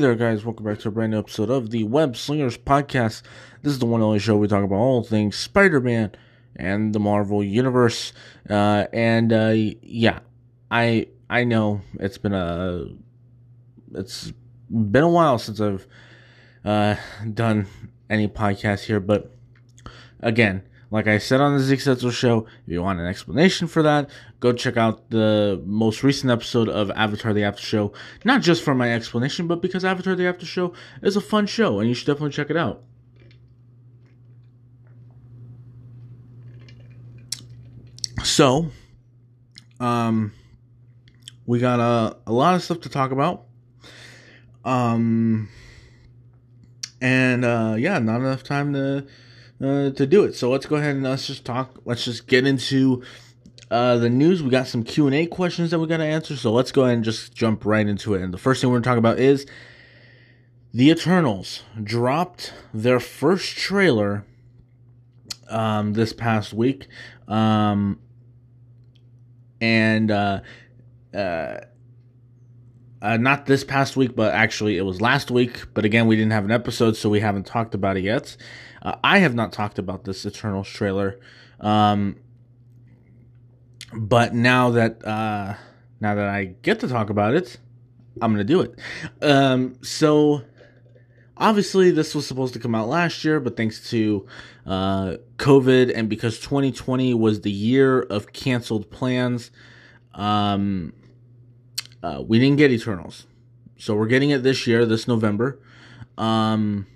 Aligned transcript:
There, 0.00 0.14
guys. 0.14 0.44
Welcome 0.44 0.64
back 0.64 0.78
to 0.80 0.88
a 0.88 0.90
brand 0.92 1.10
new 1.10 1.18
episode 1.18 1.50
of 1.50 1.70
the 1.70 1.82
Web 1.82 2.16
Slingers 2.16 2.56
Podcast. 2.56 3.22
This 3.62 3.72
is 3.72 3.80
the 3.80 3.86
one 3.86 4.00
only 4.00 4.20
show 4.20 4.36
we 4.36 4.46
talk 4.46 4.62
about 4.62 4.76
all 4.76 5.02
things 5.02 5.34
Spider 5.34 5.80
Man 5.80 6.12
and 6.54 6.94
the 6.94 7.00
Marvel 7.00 7.42
Universe. 7.42 8.12
Uh, 8.48 8.84
and 8.92 9.32
uh, 9.32 9.54
yeah, 9.82 10.20
I 10.70 11.08
I 11.28 11.42
know 11.42 11.80
it's 11.98 12.16
been 12.16 12.32
a 12.32 12.84
it's 13.92 14.32
been 14.70 15.02
a 15.02 15.08
while 15.08 15.36
since 15.36 15.60
I've 15.60 15.84
uh, 16.64 16.94
done 17.34 17.66
any 18.08 18.28
podcast 18.28 18.84
here, 18.84 19.00
but 19.00 19.36
again, 20.20 20.62
like 20.90 21.06
I 21.06 21.18
said 21.18 21.40
on 21.40 21.56
the 21.56 21.62
Zeke 21.62 21.80
Setzel 21.80 22.12
show, 22.12 22.46
if 22.66 22.72
you 22.72 22.82
want 22.82 23.00
an 23.00 23.06
explanation 23.06 23.68
for 23.68 23.82
that, 23.82 24.08
go 24.40 24.52
check 24.52 24.76
out 24.76 25.10
the 25.10 25.62
most 25.66 26.02
recent 26.02 26.32
episode 26.32 26.68
of 26.68 26.90
Avatar 26.92 27.34
the 27.34 27.44
After 27.44 27.62
Show. 27.62 27.92
Not 28.24 28.40
just 28.40 28.62
for 28.62 28.74
my 28.74 28.92
explanation, 28.92 29.46
but 29.46 29.60
because 29.60 29.84
Avatar 29.84 30.14
the 30.14 30.26
After 30.26 30.46
Show 30.46 30.72
is 31.02 31.16
a 31.16 31.20
fun 31.20 31.46
show 31.46 31.80
and 31.80 31.88
you 31.88 31.94
should 31.94 32.06
definitely 32.06 32.30
check 32.30 32.48
it 32.48 32.56
out. 32.56 32.84
So, 38.24 38.70
um, 39.80 40.32
we 41.46 41.58
got 41.58 41.80
a, 41.80 42.16
a 42.26 42.32
lot 42.32 42.54
of 42.54 42.62
stuff 42.62 42.80
to 42.80 42.88
talk 42.88 43.10
about. 43.10 43.44
Um, 44.64 45.48
and 47.00 47.44
uh, 47.44 47.76
yeah, 47.78 47.98
not 47.98 48.20
enough 48.20 48.42
time 48.42 48.72
to 48.72 49.06
uh, 49.62 49.90
to 49.90 50.06
do 50.06 50.24
it. 50.24 50.34
So 50.34 50.50
let's 50.50 50.66
go 50.66 50.76
ahead 50.76 50.96
and 50.96 51.04
let's 51.04 51.26
just 51.26 51.44
talk. 51.44 51.80
Let's 51.84 52.04
just 52.04 52.26
get 52.26 52.46
into 52.46 53.02
uh, 53.70 53.96
the 53.98 54.10
news. 54.10 54.42
We 54.42 54.50
got 54.50 54.66
some 54.66 54.82
Q 54.82 55.06
and 55.06 55.14
A 55.14 55.26
questions 55.26 55.70
that 55.70 55.78
we 55.78 55.86
got 55.86 55.98
to 55.98 56.04
answer. 56.04 56.36
So 56.36 56.52
let's 56.52 56.72
go 56.72 56.84
ahead 56.84 56.96
and 56.96 57.04
just 57.04 57.34
jump 57.34 57.64
right 57.64 57.86
into 57.86 58.14
it. 58.14 58.22
And 58.22 58.32
the 58.32 58.38
first 58.38 58.60
thing 58.60 58.70
we're 58.70 58.74
going 58.74 58.84
to 58.84 58.88
talk 58.88 58.98
about 58.98 59.18
is 59.18 59.46
the 60.72 60.90
Eternals 60.90 61.62
dropped 61.82 62.52
their 62.72 63.00
first 63.00 63.56
trailer 63.56 64.24
um, 65.48 65.94
this 65.94 66.12
past 66.12 66.52
week, 66.52 66.88
um, 67.26 67.98
and 69.60 70.10
uh, 70.10 70.40
uh, 71.14 71.58
uh, 73.00 73.16
not 73.16 73.46
this 73.46 73.64
past 73.64 73.96
week, 73.96 74.14
but 74.14 74.34
actually 74.34 74.76
it 74.76 74.82
was 74.82 75.00
last 75.00 75.30
week. 75.30 75.72
But 75.72 75.84
again, 75.84 76.06
we 76.06 76.16
didn't 76.16 76.32
have 76.32 76.44
an 76.44 76.50
episode, 76.50 76.96
so 76.96 77.08
we 77.08 77.20
haven't 77.20 77.46
talked 77.46 77.74
about 77.74 77.96
it 77.96 78.04
yet. 78.04 78.36
Uh, 78.82 78.96
I 79.02 79.18
have 79.18 79.34
not 79.34 79.52
talked 79.52 79.78
about 79.78 80.04
this 80.04 80.24
Eternals 80.24 80.68
trailer, 80.68 81.18
um, 81.60 82.16
but 83.92 84.34
now 84.34 84.70
that 84.70 85.04
uh, 85.04 85.54
now 86.00 86.14
that 86.14 86.28
I 86.28 86.44
get 86.62 86.80
to 86.80 86.88
talk 86.88 87.10
about 87.10 87.34
it, 87.34 87.58
I'm 88.20 88.32
gonna 88.32 88.44
do 88.44 88.60
it. 88.60 88.78
Um, 89.22 89.76
so 89.82 90.42
obviously, 91.36 91.90
this 91.90 92.14
was 92.14 92.26
supposed 92.26 92.54
to 92.54 92.60
come 92.60 92.74
out 92.74 92.88
last 92.88 93.24
year, 93.24 93.40
but 93.40 93.56
thanks 93.56 93.90
to 93.90 94.26
uh, 94.66 95.16
COVID 95.38 95.92
and 95.94 96.08
because 96.08 96.38
2020 96.40 97.14
was 97.14 97.40
the 97.40 97.50
year 97.50 98.00
of 98.00 98.32
canceled 98.32 98.90
plans, 98.90 99.50
um, 100.14 100.92
uh, 102.02 102.22
we 102.26 102.38
didn't 102.38 102.58
get 102.58 102.70
Eternals. 102.70 103.26
So 103.78 103.94
we're 103.94 104.06
getting 104.06 104.30
it 104.30 104.42
this 104.42 104.66
year, 104.66 104.84
this 104.84 105.06
November. 105.06 105.60
Um, 106.16 106.86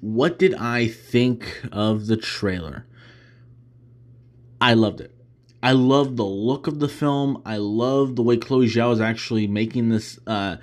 what 0.00 0.38
did 0.38 0.54
I 0.54 0.88
think 0.88 1.62
of 1.72 2.06
the 2.06 2.16
trailer? 2.16 2.86
I 4.60 4.74
loved 4.74 5.00
it. 5.00 5.14
I 5.62 5.72
love 5.72 6.16
the 6.16 6.24
look 6.24 6.66
of 6.66 6.80
the 6.80 6.88
film. 6.88 7.42
I 7.44 7.58
love 7.58 8.16
the 8.16 8.22
way 8.22 8.36
Chloe 8.36 8.66
Zhao 8.66 8.92
is 8.92 9.00
actually 9.00 9.46
making 9.46 9.90
this. 9.90 10.18
Uh, 10.26 10.56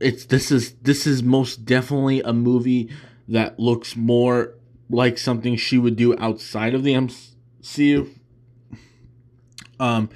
it's 0.00 0.24
this 0.24 0.50
is 0.50 0.72
this 0.82 1.06
is 1.06 1.22
most 1.22 1.64
definitely 1.64 2.20
a 2.22 2.32
movie 2.32 2.90
that 3.28 3.60
looks 3.60 3.96
more 3.96 4.54
like 4.90 5.18
something 5.18 5.56
she 5.56 5.78
would 5.78 5.94
do 5.94 6.16
outside 6.18 6.74
of 6.74 6.82
the 6.82 6.94
MCU. 6.94 8.12
Um, 9.78 10.10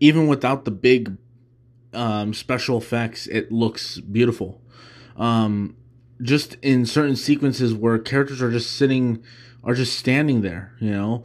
even 0.00 0.26
without 0.26 0.64
the 0.64 0.70
big 0.70 1.16
um, 1.92 2.32
special 2.32 2.78
effects, 2.78 3.26
it 3.26 3.52
looks 3.52 3.98
beautiful. 3.98 4.62
Um, 5.16 5.76
just 6.22 6.56
in 6.62 6.86
certain 6.86 7.16
sequences 7.16 7.74
where 7.74 7.98
characters 7.98 8.40
are 8.42 8.50
just 8.50 8.72
sitting, 8.76 9.22
are 9.62 9.74
just 9.74 9.98
standing 9.98 10.42
there, 10.42 10.72
you 10.80 10.90
know. 10.90 11.24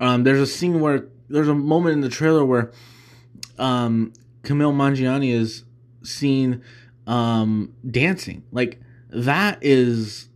Um, 0.00 0.24
there's 0.24 0.40
a 0.40 0.46
scene 0.46 0.80
where 0.80 1.08
there's 1.28 1.48
a 1.48 1.54
moment 1.54 1.94
in 1.94 2.00
the 2.00 2.08
trailer 2.08 2.44
where 2.44 2.70
um, 3.58 4.12
Kumail 4.42 4.74
Nanjiani 4.74 5.32
is 5.32 5.64
seen 6.02 6.62
um, 7.06 7.74
dancing. 7.88 8.44
Like 8.52 8.80
that 9.10 9.58
is 9.62 10.28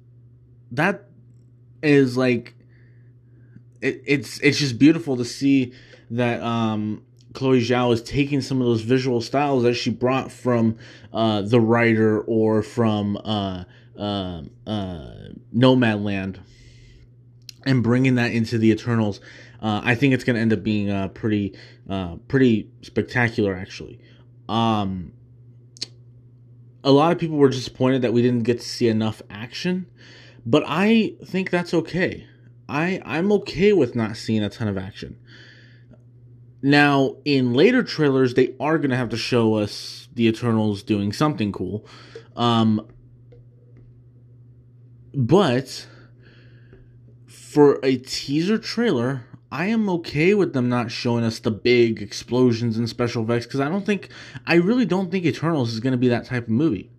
that 0.72 1.08
is 1.82 2.16
like 2.16 2.54
it, 3.80 4.02
it's 4.06 4.38
it's 4.40 4.58
just 4.58 4.78
beautiful 4.78 5.16
to 5.16 5.24
see 5.24 5.72
that 6.10 6.42
um 6.42 7.02
Chloe 7.32 7.60
Zhao 7.60 7.92
is 7.92 8.02
taking 8.02 8.41
some 8.41 8.60
of 8.60 8.66
those 8.66 8.82
visual 8.82 9.20
styles 9.20 9.62
that 9.62 9.74
she 9.74 9.91
brought 9.91 10.32
from 10.32 10.76
uh, 11.12 11.42
the 11.42 11.60
Rider 11.60 12.20
or 12.22 12.62
from 12.62 13.16
uh, 13.18 13.64
uh, 13.96 14.42
uh, 14.66 15.10
Nomadland 15.54 16.41
and 17.64 17.82
bringing 17.82 18.16
that 18.16 18.32
into 18.32 18.58
the 18.58 18.70
Eternals. 18.70 19.20
Uh, 19.60 19.80
I 19.84 19.94
think 19.94 20.14
it's 20.14 20.24
going 20.24 20.36
to 20.36 20.41
end 20.41 20.52
up 20.52 20.62
being 20.62 20.91
uh, 20.91 21.08
pretty 21.08 21.54
uh, 21.88 22.16
pretty 22.28 22.70
spectacular, 22.82 23.54
actually. 23.54 24.00
Um, 24.48 25.12
a 26.82 26.91
lot 26.91 27.12
of 27.12 27.18
people 27.18 27.36
were 27.36 27.50
disappointed 27.50 28.02
that 28.02 28.12
we 28.12 28.22
didn't 28.22 28.44
get 28.44 28.60
to 28.60 28.66
see 28.66 28.88
enough 28.88 29.20
action, 29.28 29.86
but 30.47 30.64
I 30.66 31.14
think 31.24 31.50
that's 31.50 31.74
okay. 31.74 32.26
I 32.68 33.02
I'm 33.04 33.30
okay 33.32 33.72
with 33.72 33.94
not 33.94 34.16
seeing 34.16 34.42
a 34.42 34.48
ton 34.48 34.68
of 34.68 34.78
action. 34.78 35.18
Now, 36.62 37.16
in 37.25 37.54
later 37.54 37.82
trailers, 37.82 38.34
they 38.34 38.54
are 38.60 38.76
going 38.78 38.91
to 38.91 38.97
have 38.97 39.09
to 39.10 39.16
show 39.16 39.54
us 39.54 40.09
the 40.15 40.26
Eternals 40.26 40.82
doing 40.82 41.12
something 41.12 41.53
cool. 41.53 41.87
Um, 42.37 42.87
but 45.15 45.87
for 47.26 47.81
a 47.82 47.97
teaser 47.97 48.59
trailer, 48.59 49.25
I 49.50 49.66
am 49.66 49.88
okay 49.88 50.34
with 50.34 50.53
them 50.53 50.69
not 50.69 50.91
showing 50.91 51.25
us 51.25 51.38
the 51.41 51.50
big 51.50 52.00
explosions 52.00 52.77
and 52.77 52.88
special 52.88 53.25
effects 53.25 53.47
because 53.47 53.60
I 53.60 53.69
don't 53.69 53.84
think, 53.84 54.10
I 54.47 54.54
really 54.54 54.87
don't 54.87 55.10
think 55.10 55.25
Eternals 55.25 55.72
is 55.72 55.81
going 55.81 55.92
to 55.92 55.98
be 55.98 56.09
that 56.09 56.27
type 56.27 56.44
of 56.44 56.50
movie. 56.50 56.91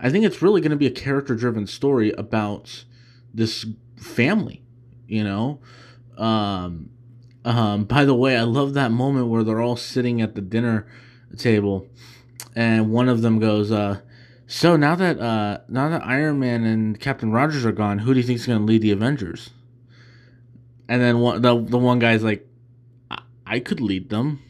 I 0.00 0.10
think 0.10 0.24
it's 0.24 0.40
really 0.40 0.60
going 0.60 0.70
to 0.70 0.76
be 0.76 0.86
a 0.86 0.90
character 0.90 1.34
driven 1.34 1.66
story 1.66 2.12
about 2.12 2.84
this 3.32 3.66
family, 3.96 4.62
you 5.06 5.24
know? 5.24 5.60
Um, 6.16 6.90
um, 7.44 7.84
by 7.84 8.04
the 8.04 8.14
way, 8.14 8.36
I 8.36 8.42
love 8.42 8.74
that 8.74 8.90
moment 8.90 9.28
where 9.28 9.44
they're 9.44 9.60
all 9.60 9.76
sitting 9.76 10.20
at 10.20 10.34
the 10.34 10.40
dinner 10.40 10.86
table, 11.36 11.86
and 12.54 12.90
one 12.90 13.08
of 13.08 13.22
them 13.22 13.38
goes, 13.38 13.70
uh, 13.70 14.00
"So 14.46 14.76
now 14.76 14.94
that 14.94 15.20
uh, 15.20 15.58
now 15.68 15.88
that 15.90 16.06
Iron 16.06 16.38
Man 16.38 16.64
and 16.64 16.98
Captain 16.98 17.32
Rogers 17.32 17.64
are 17.64 17.72
gone, 17.72 18.00
who 18.00 18.14
do 18.14 18.20
you 18.20 18.26
think 18.26 18.38
is 18.38 18.46
going 18.46 18.60
to 18.60 18.64
lead 18.64 18.82
the 18.82 18.92
Avengers?" 18.92 19.50
And 20.88 21.02
then 21.02 21.20
one, 21.20 21.42
the 21.42 21.60
the 21.60 21.78
one 21.78 21.98
guy's 21.98 22.22
like, 22.22 22.46
I-, 23.10 23.22
"I 23.46 23.60
could 23.60 23.80
lead 23.80 24.08
them," 24.08 24.40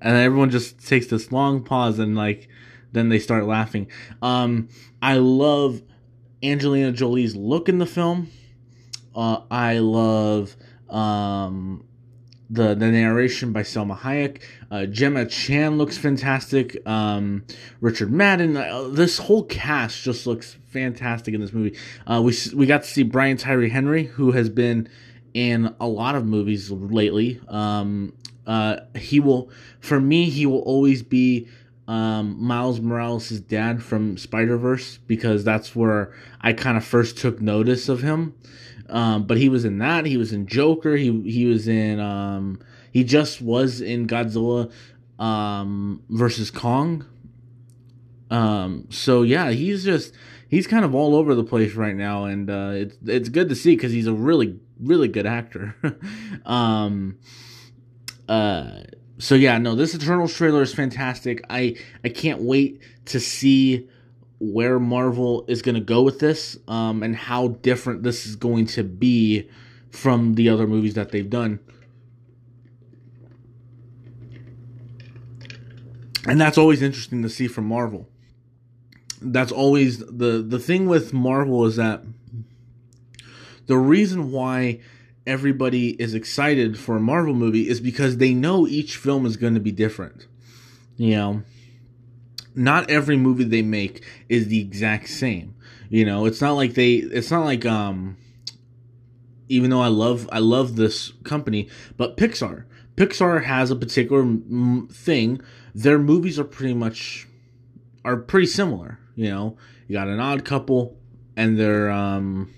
and 0.00 0.16
everyone 0.16 0.50
just 0.50 0.86
takes 0.86 1.06
this 1.06 1.32
long 1.32 1.62
pause 1.62 1.98
and 1.98 2.16
like, 2.16 2.48
then 2.92 3.08
they 3.08 3.18
start 3.18 3.44
laughing. 3.44 3.88
Um, 4.20 4.68
I 5.00 5.16
love 5.16 5.82
Angelina 6.42 6.92
Jolie's 6.92 7.34
look 7.34 7.68
in 7.68 7.78
the 7.78 7.86
film. 7.86 8.30
Uh, 9.14 9.40
I 9.50 9.78
love 9.78 10.56
um, 10.88 11.84
the 12.52 12.74
the 12.74 12.90
narration 12.90 13.52
by 13.52 13.62
Salma 13.62 13.98
Hayek. 13.98 14.42
Uh, 14.70 14.84
Gemma 14.86 15.24
Chan 15.26 15.78
looks 15.78 15.96
fantastic. 15.96 16.86
Um, 16.86 17.44
Richard 17.80 18.12
Madden. 18.12 18.56
Uh, 18.56 18.88
this 18.88 19.18
whole 19.18 19.44
cast 19.44 20.02
just 20.02 20.26
looks 20.26 20.56
fantastic 20.68 21.34
in 21.34 21.40
this 21.40 21.52
movie. 21.52 21.76
Uh, 22.06 22.20
we 22.22 22.36
we 22.54 22.66
got 22.66 22.82
to 22.82 22.88
see 22.88 23.02
Brian 23.02 23.38
Tyree 23.38 23.70
Henry, 23.70 24.04
who 24.04 24.32
has 24.32 24.50
been 24.50 24.88
in 25.32 25.74
a 25.80 25.86
lot 25.88 26.14
of 26.14 26.26
movies 26.26 26.70
lately. 26.70 27.40
Um, 27.48 28.12
uh, 28.46 28.80
he 28.96 29.18
will, 29.18 29.50
for 29.80 30.00
me, 30.00 30.28
he 30.28 30.44
will 30.46 30.60
always 30.60 31.02
be 31.02 31.48
um, 31.88 32.36
Miles 32.42 32.80
Morales' 32.80 33.40
dad 33.40 33.82
from 33.82 34.18
Spider 34.18 34.58
Verse 34.58 34.98
because 35.06 35.42
that's 35.42 35.74
where 35.74 36.12
I 36.40 36.52
kind 36.52 36.76
of 36.76 36.84
first 36.84 37.16
took 37.16 37.40
notice 37.40 37.88
of 37.88 38.02
him. 38.02 38.34
Um, 38.92 39.24
but 39.24 39.38
he 39.38 39.48
was 39.48 39.64
in 39.64 39.78
that. 39.78 40.04
He 40.04 40.16
was 40.16 40.32
in 40.32 40.46
Joker. 40.46 40.96
He 40.96 41.22
he 41.22 41.46
was 41.46 41.66
in. 41.66 41.98
Um, 41.98 42.60
he 42.92 43.04
just 43.04 43.40
was 43.40 43.80
in 43.80 44.06
Godzilla 44.06 44.70
um, 45.18 46.02
versus 46.10 46.50
Kong. 46.50 47.06
Um, 48.30 48.86
so 48.90 49.22
yeah, 49.22 49.50
he's 49.50 49.82
just 49.82 50.14
he's 50.48 50.66
kind 50.66 50.84
of 50.84 50.94
all 50.94 51.16
over 51.16 51.34
the 51.34 51.42
place 51.42 51.74
right 51.74 51.96
now, 51.96 52.26
and 52.26 52.50
uh, 52.50 52.72
it's 52.74 52.96
it's 53.06 53.28
good 53.30 53.48
to 53.48 53.54
see 53.54 53.74
because 53.74 53.92
he's 53.92 54.06
a 54.06 54.12
really 54.12 54.60
really 54.78 55.08
good 55.08 55.26
actor. 55.26 55.74
um, 56.46 57.18
uh, 58.28 58.80
so 59.18 59.34
yeah, 59.34 59.56
no, 59.56 59.74
this 59.74 59.94
Eternals 59.94 60.34
trailer 60.34 60.62
is 60.62 60.74
fantastic. 60.74 61.42
I 61.48 61.76
I 62.04 62.10
can't 62.10 62.42
wait 62.42 62.82
to 63.06 63.20
see 63.20 63.88
where 64.42 64.80
Marvel 64.80 65.44
is 65.46 65.62
going 65.62 65.76
to 65.76 65.80
go 65.80 66.02
with 66.02 66.18
this 66.18 66.58
um, 66.66 67.04
and 67.04 67.14
how 67.14 67.46
different 67.46 68.02
this 68.02 68.26
is 68.26 68.34
going 68.34 68.66
to 68.66 68.82
be 68.82 69.48
from 69.90 70.34
the 70.34 70.48
other 70.48 70.66
movies 70.66 70.94
that 70.94 71.12
they've 71.12 71.30
done. 71.30 71.60
And 76.26 76.40
that's 76.40 76.58
always 76.58 76.82
interesting 76.82 77.22
to 77.22 77.28
see 77.28 77.46
from 77.46 77.66
Marvel. 77.66 78.08
That's 79.20 79.52
always 79.52 79.98
the 79.98 80.44
the 80.46 80.58
thing 80.58 80.86
with 80.86 81.12
Marvel 81.12 81.64
is 81.64 81.76
that 81.76 82.02
the 83.66 83.78
reason 83.78 84.32
why 84.32 84.80
everybody 85.24 85.90
is 86.02 86.14
excited 86.14 86.76
for 86.76 86.96
a 86.96 87.00
Marvel 87.00 87.34
movie 87.34 87.68
is 87.68 87.80
because 87.80 88.16
they 88.16 88.34
know 88.34 88.66
each 88.66 88.96
film 88.96 89.24
is 89.24 89.36
going 89.36 89.54
to 89.54 89.60
be 89.60 89.70
different. 89.70 90.26
You 90.96 91.10
know, 91.10 91.42
not 92.54 92.90
every 92.90 93.16
movie 93.16 93.44
they 93.44 93.62
make 93.62 94.04
is 94.28 94.48
the 94.48 94.60
exact 94.60 95.08
same. 95.08 95.54
You 95.88 96.04
know, 96.04 96.26
it's 96.26 96.40
not 96.40 96.52
like 96.52 96.74
they 96.74 96.94
it's 96.94 97.30
not 97.30 97.44
like 97.44 97.66
um 97.66 98.16
even 99.48 99.70
though 99.70 99.80
I 99.80 99.88
love 99.88 100.28
I 100.32 100.38
love 100.38 100.76
this 100.76 101.12
company, 101.24 101.68
but 101.96 102.16
Pixar 102.16 102.64
Pixar 102.96 103.44
has 103.44 103.70
a 103.70 103.76
particular 103.76 104.24
thing. 104.90 105.40
Their 105.74 105.98
movies 105.98 106.38
are 106.38 106.44
pretty 106.44 106.74
much 106.74 107.26
are 108.04 108.16
pretty 108.16 108.46
similar. 108.46 108.98
You 109.14 109.30
know, 109.30 109.56
you 109.88 109.94
got 109.94 110.08
an 110.08 110.20
odd 110.20 110.44
couple, 110.44 110.96
and 111.36 111.58
they're 111.58 111.90
um, 111.90 112.52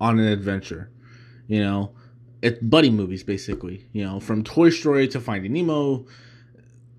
on 0.00 0.18
an 0.18 0.26
adventure. 0.26 0.90
You 1.46 1.60
know, 1.60 1.92
it's 2.42 2.58
buddy 2.60 2.90
movies 2.90 3.22
basically. 3.22 3.86
You 3.92 4.04
know, 4.04 4.20
from 4.20 4.44
Toy 4.44 4.70
Story 4.70 5.08
to 5.08 5.20
Finding 5.20 5.52
Nemo. 5.52 6.06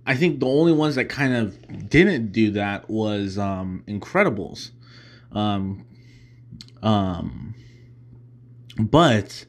I 0.05 0.15
think 0.15 0.39
the 0.39 0.47
only 0.47 0.73
ones 0.73 0.95
that 0.95 1.05
kind 1.09 1.33
of 1.33 1.89
didn't 1.89 2.31
do 2.31 2.51
that 2.51 2.89
was 2.89 3.37
um, 3.37 3.83
Incredibles. 3.87 4.71
Um, 5.31 5.85
um, 6.81 7.55
but 8.79 9.45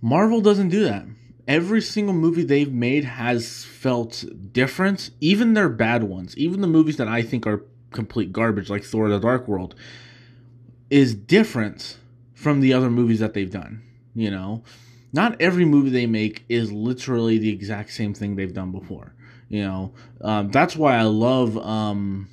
Marvel 0.00 0.40
doesn't 0.40 0.68
do 0.68 0.84
that. 0.84 1.06
Every 1.46 1.80
single 1.80 2.14
movie 2.14 2.44
they've 2.44 2.72
made 2.72 3.04
has 3.04 3.64
felt 3.64 4.24
different, 4.52 5.10
even 5.20 5.54
their 5.54 5.68
bad 5.68 6.04
ones, 6.04 6.36
even 6.36 6.60
the 6.60 6.66
movies 6.66 6.98
that 6.98 7.08
I 7.08 7.22
think 7.22 7.46
are 7.46 7.64
complete 7.90 8.32
garbage, 8.32 8.68
like 8.68 8.84
Thor 8.84 9.08
the 9.08 9.18
Dark 9.18 9.48
World, 9.48 9.74
is 10.90 11.14
different 11.14 11.96
from 12.34 12.60
the 12.60 12.72
other 12.72 12.90
movies 12.90 13.18
that 13.20 13.34
they've 13.34 13.50
done. 13.50 13.82
You 14.14 14.30
know, 14.30 14.62
not 15.12 15.40
every 15.40 15.64
movie 15.64 15.90
they 15.90 16.06
make 16.06 16.44
is 16.48 16.72
literally 16.72 17.38
the 17.38 17.50
exact 17.50 17.92
same 17.92 18.14
thing 18.14 18.36
they've 18.36 18.52
done 18.52 18.72
before. 18.72 19.14
You 19.48 19.62
know, 19.62 19.94
um, 20.20 20.50
that's 20.50 20.76
why 20.76 20.96
I 20.96 21.02
love 21.02 21.56
um, 21.56 22.28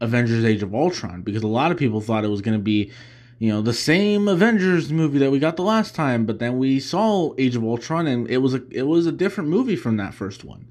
Avengers: 0.00 0.44
Age 0.44 0.62
of 0.62 0.74
Ultron 0.74 1.22
because 1.22 1.42
a 1.42 1.48
lot 1.48 1.72
of 1.72 1.78
people 1.78 2.00
thought 2.00 2.24
it 2.24 2.28
was 2.28 2.42
going 2.42 2.56
to 2.56 2.62
be 2.62 2.92
you 3.40 3.48
know, 3.48 3.62
the 3.62 3.72
same 3.72 4.28
Avengers 4.28 4.92
movie 4.92 5.18
that 5.18 5.30
we 5.30 5.38
got 5.38 5.56
the 5.56 5.62
last 5.62 5.94
time, 5.94 6.26
but 6.26 6.38
then 6.38 6.58
we 6.58 6.78
saw 6.78 7.32
Age 7.38 7.56
of 7.56 7.64
Ultron 7.64 8.06
and 8.06 8.28
it 8.28 8.36
was 8.36 8.52
a 8.52 8.62
it 8.70 8.82
was 8.82 9.06
a 9.06 9.12
different 9.12 9.48
movie 9.48 9.76
from 9.76 9.96
that 9.96 10.12
first 10.12 10.44
one. 10.44 10.68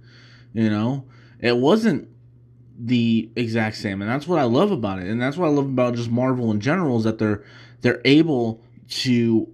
You 0.53 0.69
know, 0.69 1.06
it 1.39 1.57
wasn't 1.57 2.09
the 2.77 3.31
exact 3.35 3.77
same, 3.77 4.03
and 4.03 4.09
that's 4.09 4.27
what 4.27 4.38
I 4.38 4.44
love 4.44 4.71
about 4.71 5.00
it, 5.00 5.07
and 5.07 5.19
that's 5.19 5.35
what 5.35 5.47
I 5.47 5.50
love 5.50 5.65
about 5.65 5.95
just 5.95 6.11
Marvel 6.11 6.51
in 6.51 6.59
general 6.59 7.00
is 7.00 7.06
that 7.06 7.17
they're 7.17 7.44
they're 7.81 8.01
able 8.06 8.61
to 8.89 9.51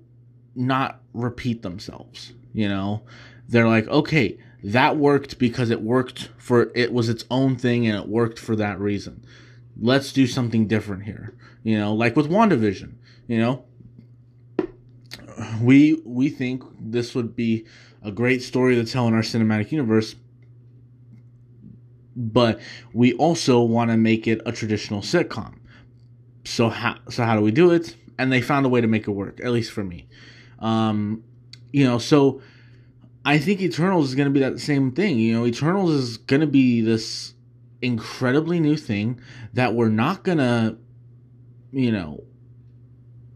not 0.54 1.00
repeat 1.16 1.62
themselves. 1.62 2.34
You 2.54 2.70
know, 2.70 3.04
they're 3.50 3.68
like, 3.68 3.88
okay, 3.88 4.38
that 4.64 4.98
worked 4.98 5.38
because 5.40 5.70
it 5.70 5.82
worked 5.82 6.30
for 6.38 6.72
it 6.76 6.92
was 6.92 7.10
its 7.10 7.26
own 7.30 7.56
thing 7.56 7.88
and 7.88 7.98
it 7.98 8.08
worked 8.08 8.40
for 8.40 8.56
that 8.56 8.80
reason. 8.80 9.26
Let's 9.80 10.14
do 10.14 10.26
something 10.26 10.68
different 10.68 11.04
here. 11.04 11.36
You 11.64 11.78
know, 11.78 11.94
like 11.94 12.16
with 12.16 12.30
WandaVision 12.30 12.96
you 13.28 13.40
know, 13.40 13.66
we 15.62 16.02
we 16.06 16.30
think 16.30 16.64
this 16.80 17.16
would 17.16 17.36
be 17.36 17.66
a 18.04 18.12
great 18.12 18.44
story 18.44 18.76
to 18.76 18.86
tell 18.86 19.08
in 19.08 19.14
our 19.14 19.22
cinematic 19.22 19.72
universe, 19.72 20.16
but 22.16 22.60
we 22.94 23.14
also 23.14 23.62
want 23.62 23.90
to 23.90 23.98
make 23.98 24.28
it 24.28 24.42
a 24.46 24.52
traditional 24.52 25.02
sitcom. 25.02 25.56
So 26.44 26.70
how 26.70 26.98
so 27.10 27.24
how 27.24 27.36
do 27.36 27.42
we 27.42 27.52
do 27.52 27.72
it? 27.72 27.96
And 28.18 28.32
they 28.32 28.42
found 28.42 28.66
a 28.66 28.70
way 28.70 28.80
to 28.80 28.88
make 28.88 29.08
it 29.08 29.12
work, 29.12 29.40
at 29.42 29.52
least 29.52 29.72
for 29.72 29.84
me. 29.84 30.08
Um, 30.60 31.24
you 31.72 31.86
know, 31.86 31.98
so 31.98 32.42
I 33.26 33.40
think 33.40 33.62
Eternals 33.62 34.10
is 34.10 34.16
going 34.16 34.28
to 34.28 34.32
be 34.32 34.40
that 34.40 34.60
same 34.60 34.92
thing. 34.92 35.20
You 35.20 35.34
know, 35.34 35.46
Eternals 35.46 35.92
is 35.92 36.18
going 36.18 36.42
to 36.42 36.48
be 36.48 36.82
this 36.82 37.34
incredibly 37.82 38.60
new 38.60 38.78
thing 38.78 39.20
that 39.54 39.74
we're 39.74 39.90
not 39.90 40.24
going 40.24 40.38
to, 40.38 40.78
you 41.72 41.92
know, 41.92 42.24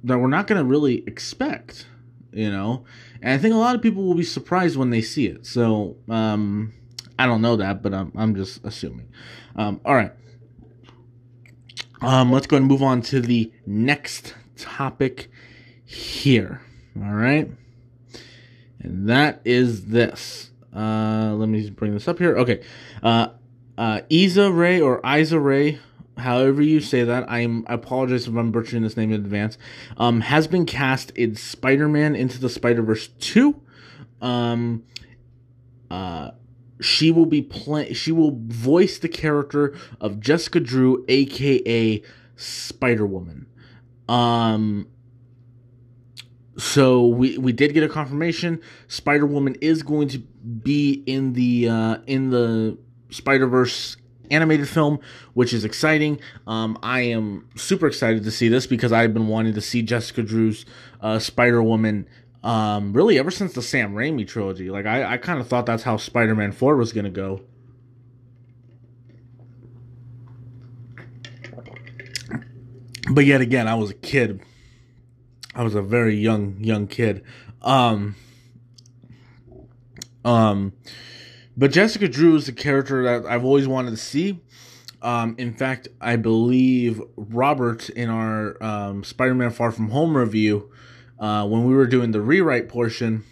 that 0.03 0.17
we're 0.17 0.27
not 0.27 0.47
going 0.47 0.59
to 0.59 0.65
really 0.65 1.03
expect, 1.07 1.87
you 2.31 2.49
know. 2.51 2.85
And 3.21 3.33
I 3.33 3.37
think 3.37 3.53
a 3.53 3.57
lot 3.57 3.75
of 3.75 3.81
people 3.81 4.03
will 4.03 4.15
be 4.15 4.23
surprised 4.23 4.77
when 4.77 4.91
they 4.91 5.01
see 5.01 5.27
it. 5.27 5.45
So 5.45 5.97
um, 6.07 6.73
I 7.17 7.25
don't 7.25 7.41
know 7.41 7.57
that, 7.57 7.81
but 7.81 7.93
I'm 7.93 8.11
I'm 8.15 8.35
just 8.35 8.63
assuming. 8.63 9.09
Um, 9.55 9.81
all 9.83 9.95
right. 9.95 10.13
Um, 12.01 12.31
let's 12.31 12.47
go 12.47 12.55
and 12.55 12.65
move 12.65 12.81
on 12.81 13.01
to 13.03 13.19
the 13.19 13.51
next 13.65 14.35
topic 14.55 15.29
here. 15.83 16.61
All 17.01 17.13
right. 17.13 17.49
And 18.79 19.09
that 19.09 19.41
is 19.45 19.87
this. 19.87 20.51
Uh, 20.75 21.33
let 21.35 21.49
me 21.49 21.69
bring 21.69 21.93
this 21.93 22.07
up 22.07 22.19
here. 22.19 22.37
Okay. 22.37 22.63
Uh, 23.01 23.29
uh, 23.77 24.01
Issa 24.09 24.51
Rae 24.51 24.81
or 24.81 25.01
Isa 25.05 25.39
Rae 25.39 25.79
however 26.19 26.61
you 26.61 26.79
say 26.79 27.03
that. 27.03 27.29
I'm 27.29 27.65
I 27.67 27.73
apologize 27.73 28.27
if 28.27 28.35
I'm 28.35 28.51
butchering 28.51 28.83
this 28.83 28.97
name 28.97 29.11
in 29.11 29.21
advance. 29.21 29.57
Um, 29.97 30.21
has 30.21 30.47
been 30.47 30.65
cast 30.65 31.11
in 31.11 31.35
Spider-Man 31.35 32.15
into 32.15 32.39
the 32.39 32.49
Spider-Verse 32.49 33.07
2. 33.19 33.59
Um, 34.21 34.83
uh, 35.89 36.31
she 36.81 37.11
will 37.11 37.25
be 37.25 37.41
play 37.41 37.93
she 37.93 38.11
will 38.11 38.37
voice 38.47 38.99
the 38.99 39.09
character 39.09 39.75
of 39.99 40.19
Jessica 40.19 40.59
Drew, 40.59 41.03
aka 41.07 42.01
Spider-Woman. 42.35 43.47
Um 44.07 44.87
so 46.59 47.07
we 47.07 47.37
we 47.37 47.51
did 47.51 47.73
get 47.73 47.83
a 47.83 47.89
confirmation 47.89 48.61
Spider-Woman 48.87 49.55
is 49.61 49.81
going 49.81 50.07
to 50.09 50.19
be 50.19 51.03
in 51.05 51.33
the 51.33 51.69
uh 51.69 51.97
in 52.05 52.29
the 52.29 52.77
Spider-Verse 53.09 53.97
animated 54.31 54.67
film, 54.67 54.99
which 55.33 55.53
is 55.53 55.65
exciting. 55.65 56.19
Um, 56.47 56.77
I 56.83 57.01
am 57.01 57.47
super 57.55 57.87
excited 57.87 58.23
to 58.23 58.31
see 58.31 58.47
this 58.47 58.67
because 58.67 58.91
I've 58.91 59.13
been 59.13 59.27
wanting 59.27 59.53
to 59.53 59.61
see 59.61 59.81
Jessica 59.81 60.23
Drew's 60.23 60.65
uh, 61.01 61.19
Spider 61.19 61.63
Woman. 61.63 62.07
Um, 62.43 62.93
really, 62.93 63.19
ever 63.19 63.31
since 63.31 63.53
the 63.53 63.61
Sam 63.61 63.93
Raimi 63.93 64.27
trilogy, 64.27 64.69
like 64.69 64.85
I, 64.85 65.13
I 65.13 65.17
kind 65.17 65.39
of 65.39 65.47
thought 65.47 65.65
that's 65.65 65.83
how 65.83 65.97
Spider 65.97 66.35
Man 66.35 66.51
Four 66.51 66.77
was 66.77 66.93
gonna 66.93 67.09
go. 67.09 67.41
But 73.11 73.25
yet 73.25 73.41
again, 73.41 73.67
I 73.67 73.75
was 73.75 73.89
a 73.89 73.95
kid. 73.95 74.41
I 75.55 75.63
was 75.63 75.75
a 75.75 75.81
very 75.81 76.15
young 76.15 76.57
young 76.59 76.87
kid. 76.87 77.23
Um, 77.61 78.15
um, 80.23 80.73
but 81.57 81.71
Jessica 81.71 82.07
Drew 82.07 82.35
is 82.35 82.47
a 82.47 82.53
character 82.53 83.03
that 83.03 83.25
I've 83.25 83.43
always 83.43 83.67
wanted 83.67 83.91
to 83.91 83.97
see. 83.97 84.39
Um, 85.01 85.35
in 85.37 85.53
fact, 85.53 85.87
I 86.01 86.17
believe 86.17 87.01
Robert 87.15 87.89
in 87.89 88.09
our 88.09 88.61
um, 88.61 89.03
Spider-Man 89.03 89.51
Far 89.51 89.71
From 89.71 89.89
Home 89.89 90.15
review, 90.15 90.71
uh, 91.19 91.47
when 91.47 91.65
we 91.65 91.73
were 91.73 91.87
doing 91.87 92.11
the 92.11 92.21
rewrite 92.21 92.67
portion, 92.67 93.23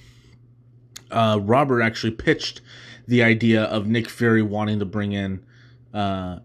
uh, 1.11 1.39
Robert 1.41 1.81
actually 1.81 2.11
pitched 2.11 2.61
the 3.07 3.23
idea 3.23 3.63
of 3.63 3.87
Nick 3.87 4.09
Fury 4.09 4.41
wanting 4.41 4.79
to 4.79 4.85
bring 4.85 5.11
in 5.11 5.45
uh, 5.93 6.39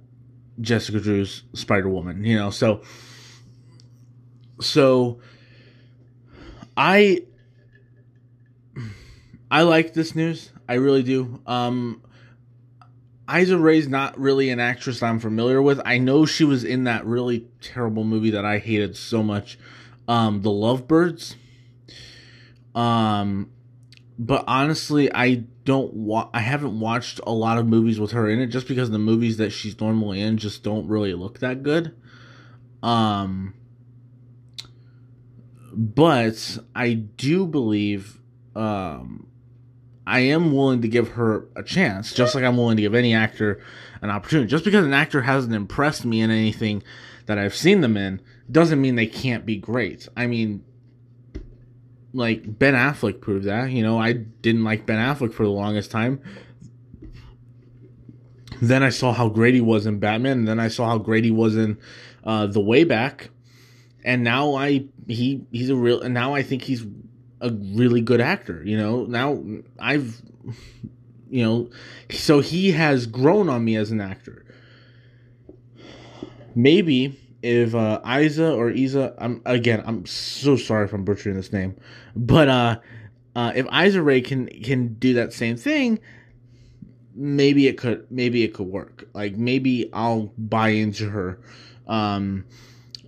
Jessica 0.60 1.00
Drew's 1.00 1.44
Spider 1.54 1.88
Woman. 1.88 2.24
You 2.24 2.38
know, 2.38 2.50
so 2.50 2.82
so 4.60 5.20
I 6.76 7.22
I 9.50 9.62
like 9.62 9.94
this 9.94 10.14
news. 10.14 10.50
I 10.68 10.74
really 10.74 11.02
do. 11.02 11.40
Um, 11.46 12.02
Issa 13.32 13.58
Rae's 13.58 13.88
not 13.88 14.18
really 14.18 14.50
an 14.50 14.60
actress 14.60 15.02
I'm 15.02 15.18
familiar 15.18 15.60
with. 15.60 15.80
I 15.84 15.98
know 15.98 16.24
she 16.26 16.44
was 16.44 16.64
in 16.64 16.84
that 16.84 17.04
really 17.04 17.46
terrible 17.60 18.04
movie 18.04 18.30
that 18.30 18.44
I 18.44 18.58
hated 18.58 18.96
so 18.96 19.22
much, 19.22 19.58
um, 20.08 20.42
The 20.42 20.50
Lovebirds. 20.50 21.36
Um, 22.74 23.50
but 24.18 24.44
honestly, 24.46 25.12
I 25.12 25.44
don't 25.64 25.92
wa- 25.94 26.30
I 26.32 26.40
haven't 26.40 26.78
watched 26.78 27.20
a 27.26 27.32
lot 27.32 27.58
of 27.58 27.66
movies 27.66 28.00
with 28.00 28.12
her 28.12 28.28
in 28.28 28.40
it 28.40 28.46
just 28.48 28.66
because 28.66 28.90
the 28.90 28.98
movies 28.98 29.36
that 29.36 29.50
she's 29.50 29.78
normally 29.80 30.20
in 30.20 30.38
just 30.38 30.62
don't 30.62 30.88
really 30.88 31.14
look 31.14 31.38
that 31.40 31.62
good. 31.62 31.94
Um, 32.82 33.54
but 35.72 36.58
I 36.74 36.94
do 36.94 37.46
believe 37.46 38.20
um 38.54 39.26
I 40.06 40.20
am 40.20 40.52
willing 40.52 40.82
to 40.82 40.88
give 40.88 41.10
her 41.10 41.46
a 41.54 41.62
chance, 41.62 42.12
just 42.12 42.34
like 42.34 42.44
I'm 42.44 42.56
willing 42.56 42.76
to 42.76 42.82
give 42.82 42.94
any 42.94 43.14
actor 43.14 43.62
an 44.00 44.10
opportunity. 44.10 44.48
Just 44.48 44.64
because 44.64 44.84
an 44.84 44.94
actor 44.94 45.22
hasn't 45.22 45.54
impressed 45.54 46.04
me 46.04 46.20
in 46.20 46.30
anything 46.30 46.82
that 47.26 47.38
I've 47.38 47.54
seen 47.54 47.82
them 47.82 47.96
in 47.96 48.20
doesn't 48.50 48.80
mean 48.80 48.96
they 48.96 49.06
can't 49.06 49.46
be 49.46 49.56
great. 49.56 50.08
I 50.16 50.26
mean, 50.26 50.64
like 52.12 52.58
Ben 52.58 52.74
Affleck 52.74 53.20
proved 53.20 53.46
that. 53.46 53.70
You 53.70 53.82
know, 53.82 53.98
I 53.98 54.12
didn't 54.12 54.64
like 54.64 54.86
Ben 54.86 54.98
Affleck 54.98 55.32
for 55.32 55.44
the 55.44 55.50
longest 55.50 55.90
time. 55.90 56.20
Then 58.60 58.82
I 58.82 58.90
saw 58.90 59.12
how 59.12 59.28
great 59.28 59.54
he 59.54 59.60
was 59.60 59.86
in 59.86 59.98
Batman, 59.98 60.38
and 60.38 60.48
then 60.48 60.60
I 60.60 60.68
saw 60.68 60.86
how 60.86 60.98
great 60.98 61.24
he 61.24 61.30
was 61.30 61.56
in 61.56 61.78
uh, 62.24 62.46
The 62.46 62.60
Way 62.60 62.84
Back, 62.84 63.30
and 64.04 64.22
now 64.24 64.54
I 64.54 64.86
he 65.06 65.44
he's 65.52 65.70
a 65.70 65.76
real. 65.76 66.00
And 66.00 66.14
now 66.14 66.34
I 66.34 66.42
think 66.42 66.62
he's 66.62 66.84
a 67.40 67.50
really 67.50 68.00
good 68.00 68.20
actor. 68.20 68.62
You 68.64 68.76
know, 68.76 69.04
now 69.04 69.42
I've 69.78 70.22
you 71.28 71.42
know, 71.42 71.70
so 72.10 72.40
he 72.40 72.72
has 72.72 73.06
grown 73.06 73.48
on 73.48 73.64
me 73.64 73.76
as 73.76 73.90
an 73.90 74.00
actor. 74.00 74.44
Maybe 76.54 77.18
if 77.42 77.74
uh, 77.74 78.00
Isa 78.06 78.52
or 78.52 78.70
Isa, 78.70 79.14
I'm 79.18 79.40
again, 79.46 79.82
I'm 79.86 80.04
so 80.06 80.56
sorry 80.56 80.84
if 80.84 80.92
I'm 80.92 81.04
butchering 81.04 81.36
this 81.36 81.52
name, 81.52 81.76
but 82.14 82.48
uh, 82.48 82.80
uh, 83.34 83.52
if 83.54 83.66
Isa 83.72 84.02
Rae 84.02 84.20
can 84.20 84.46
can 84.46 84.94
do 84.94 85.14
that 85.14 85.32
same 85.32 85.56
thing, 85.56 85.98
maybe 87.14 87.66
it 87.66 87.78
could 87.78 88.06
maybe 88.10 88.44
it 88.44 88.54
could 88.54 88.66
work. 88.66 89.08
Like 89.14 89.36
maybe 89.36 89.90
I'll 89.92 90.32
buy 90.36 90.68
into 90.68 91.08
her. 91.08 91.40
Um, 91.86 92.44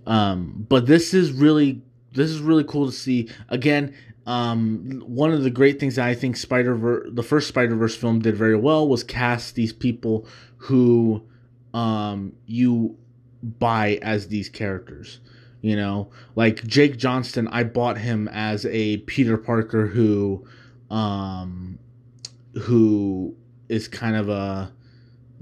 um, 0.05 0.65
but 0.69 0.85
this 0.85 1.13
is 1.13 1.31
really 1.31 1.81
this 2.13 2.31
is 2.31 2.39
really 2.39 2.63
cool 2.63 2.85
to 2.85 2.91
see. 2.91 3.29
Again, 3.49 3.93
um, 4.25 5.03
one 5.05 5.31
of 5.31 5.43
the 5.43 5.49
great 5.49 5.79
things 5.79 5.99
I 5.99 6.13
think 6.15 6.37
Spider 6.37 7.07
the 7.11 7.23
first 7.23 7.47
Spider 7.47 7.75
Verse 7.75 7.95
film 7.95 8.19
did 8.19 8.35
very 8.35 8.55
well 8.57 8.87
was 8.87 9.03
cast 9.03 9.55
these 9.55 9.73
people 9.73 10.27
who 10.57 11.23
um, 11.73 12.33
you 12.45 12.97
buy 13.43 13.99
as 14.01 14.27
these 14.27 14.49
characters. 14.49 15.19
You 15.61 15.75
know, 15.75 16.11
like 16.35 16.63
Jake 16.65 16.97
Johnston, 16.97 17.47
I 17.47 17.63
bought 17.63 17.97
him 17.97 18.27
as 18.27 18.67
a 18.67 18.97
Peter 18.97 19.35
Parker 19.35 19.87
who, 19.87 20.45
um, 20.91 21.79
who 22.53 23.35
is 23.67 23.87
kind 23.87 24.15
of 24.15 24.29
a, 24.29 24.71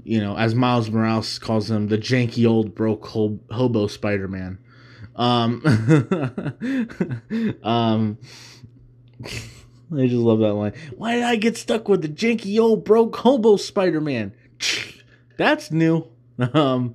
you 0.04 0.20
know, 0.20 0.36
as 0.36 0.54
Miles 0.54 0.90
Morales 0.90 1.38
calls 1.38 1.70
him, 1.70 1.88
the 1.88 1.98
janky 1.98 2.46
old 2.46 2.74
broke 2.74 3.06
hobo 3.06 3.86
Spider 3.86 4.28
Man. 4.28 4.58
Um, 5.16 5.62
um, 7.62 8.18
I 9.92 10.06
just 10.06 10.14
love 10.14 10.40
that 10.40 10.54
line. 10.54 10.72
Why 10.96 11.14
did 11.16 11.24
I 11.24 11.36
get 11.36 11.56
stuck 11.56 11.88
with 11.88 12.02
the 12.02 12.08
janky 12.08 12.58
old 12.60 12.84
broke 12.84 13.16
hobo 13.16 13.56
Spider 13.56 14.00
Man? 14.00 14.34
That's 15.36 15.70
new. 15.70 16.06
Um, 16.52 16.94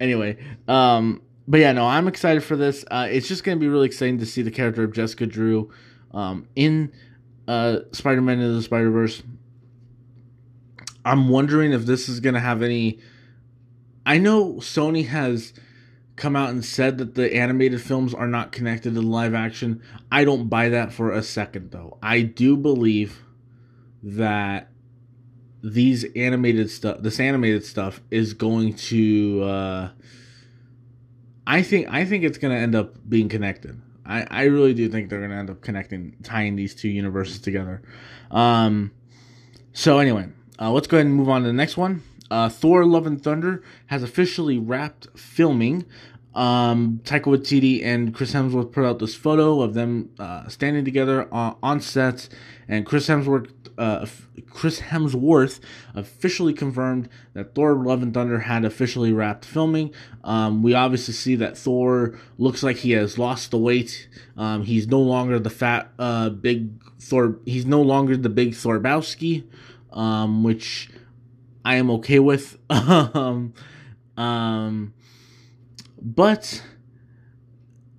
anyway, 0.00 0.38
um, 0.66 1.22
but 1.46 1.60
yeah, 1.60 1.72
no, 1.72 1.86
I'm 1.86 2.08
excited 2.08 2.42
for 2.42 2.56
this. 2.56 2.84
Uh, 2.90 3.06
it's 3.10 3.28
just 3.28 3.44
going 3.44 3.58
to 3.58 3.60
be 3.60 3.68
really 3.68 3.86
exciting 3.86 4.18
to 4.18 4.26
see 4.26 4.42
the 4.42 4.50
character 4.50 4.82
of 4.82 4.92
Jessica 4.92 5.26
Drew 5.26 5.70
um, 6.12 6.48
in 6.56 6.92
uh, 7.46 7.80
Spider 7.92 8.20
Man 8.20 8.40
into 8.40 8.54
the 8.54 8.62
Spider 8.62 8.90
Verse. 8.90 9.22
I'm 11.08 11.28
wondering 11.28 11.72
if 11.72 11.86
this 11.86 12.08
is 12.08 12.20
going 12.20 12.34
to 12.34 12.40
have 12.40 12.62
any. 12.62 13.00
I 14.04 14.18
know 14.18 14.54
Sony 14.54 15.06
has 15.06 15.54
come 16.16 16.36
out 16.36 16.50
and 16.50 16.64
said 16.64 16.98
that 16.98 17.14
the 17.14 17.34
animated 17.34 17.80
films 17.80 18.12
are 18.12 18.26
not 18.26 18.52
connected 18.52 18.94
to 18.94 19.00
live 19.00 19.34
action. 19.34 19.82
I 20.12 20.24
don't 20.24 20.48
buy 20.48 20.68
that 20.68 20.92
for 20.92 21.12
a 21.12 21.22
second, 21.22 21.70
though. 21.70 21.98
I 22.02 22.22
do 22.22 22.56
believe 22.56 23.22
that 24.02 24.70
these 25.62 26.04
animated 26.14 26.70
stuff, 26.70 26.98
this 27.00 27.18
animated 27.20 27.64
stuff, 27.64 28.02
is 28.10 28.34
going 28.34 28.74
to. 28.74 29.42
Uh, 29.42 29.90
I 31.46 31.62
think 31.62 31.88
I 31.88 32.04
think 32.04 32.24
it's 32.24 32.36
going 32.38 32.54
to 32.54 32.60
end 32.60 32.74
up 32.74 32.96
being 33.08 33.30
connected. 33.30 33.80
I, 34.04 34.26
I 34.30 34.42
really 34.44 34.74
do 34.74 34.88
think 34.88 35.08
they're 35.08 35.20
going 35.20 35.30
to 35.30 35.36
end 35.36 35.50
up 35.50 35.62
connecting, 35.62 36.16
tying 36.22 36.56
these 36.56 36.74
two 36.74 36.88
universes 36.88 37.40
together. 37.40 37.82
Um, 38.30 38.92
so 39.72 39.98
anyway, 39.98 40.28
uh, 40.60 40.70
let's 40.70 40.86
go 40.86 40.96
ahead 40.96 41.06
and 41.06 41.14
move 41.14 41.28
on 41.28 41.42
to 41.42 41.46
the 41.46 41.52
next 41.52 41.76
one. 41.76 42.02
Uh, 42.30 42.48
Thor: 42.48 42.84
Love 42.84 43.06
and 43.06 43.22
Thunder 43.22 43.62
has 43.86 44.02
officially 44.02 44.58
wrapped 44.58 45.08
filming. 45.18 45.86
Um, 46.34 47.00
Taika 47.04 47.24
Waititi 47.24 47.82
and 47.84 48.14
Chris 48.14 48.32
Hemsworth 48.32 48.70
put 48.70 48.84
out 48.84 48.98
this 48.98 49.14
photo 49.14 49.60
of 49.60 49.74
them 49.74 50.10
uh, 50.18 50.46
standing 50.48 50.84
together 50.84 51.26
on, 51.32 51.56
on 51.62 51.80
set, 51.80 52.28
and 52.68 52.86
Chris 52.86 53.08
Hemsworth 53.08 53.50
uh, 53.78 54.06
Chris 54.50 54.80
Hemsworth 54.80 55.60
officially 55.94 56.52
confirmed 56.52 57.08
that 57.32 57.54
Thor: 57.54 57.74
Love 57.74 58.02
and 58.02 58.12
Thunder 58.12 58.40
had 58.40 58.64
officially 58.64 59.12
wrapped 59.12 59.44
filming. 59.44 59.94
Um, 60.24 60.62
we 60.62 60.74
obviously 60.74 61.14
see 61.14 61.36
that 61.36 61.56
Thor 61.56 62.18
looks 62.36 62.62
like 62.62 62.78
he 62.78 62.90
has 62.92 63.18
lost 63.18 63.50
the 63.50 63.58
weight. 63.58 64.08
Um, 64.36 64.64
he's 64.64 64.88
no 64.88 65.00
longer 65.00 65.38
the 65.38 65.50
fat, 65.50 65.92
uh, 65.98 66.30
big 66.30 66.70
Thor. 67.00 67.38
He's 67.46 67.66
no 67.66 67.80
longer 67.80 68.16
the 68.16 68.28
big 68.28 68.52
Thorbowski, 68.52 69.44
um, 69.92 70.42
which 70.42 70.90
I 71.64 71.76
am 71.76 71.90
okay 71.92 72.18
with. 72.18 72.58
um, 72.70 73.54
um, 74.16 74.94
but 76.00 76.62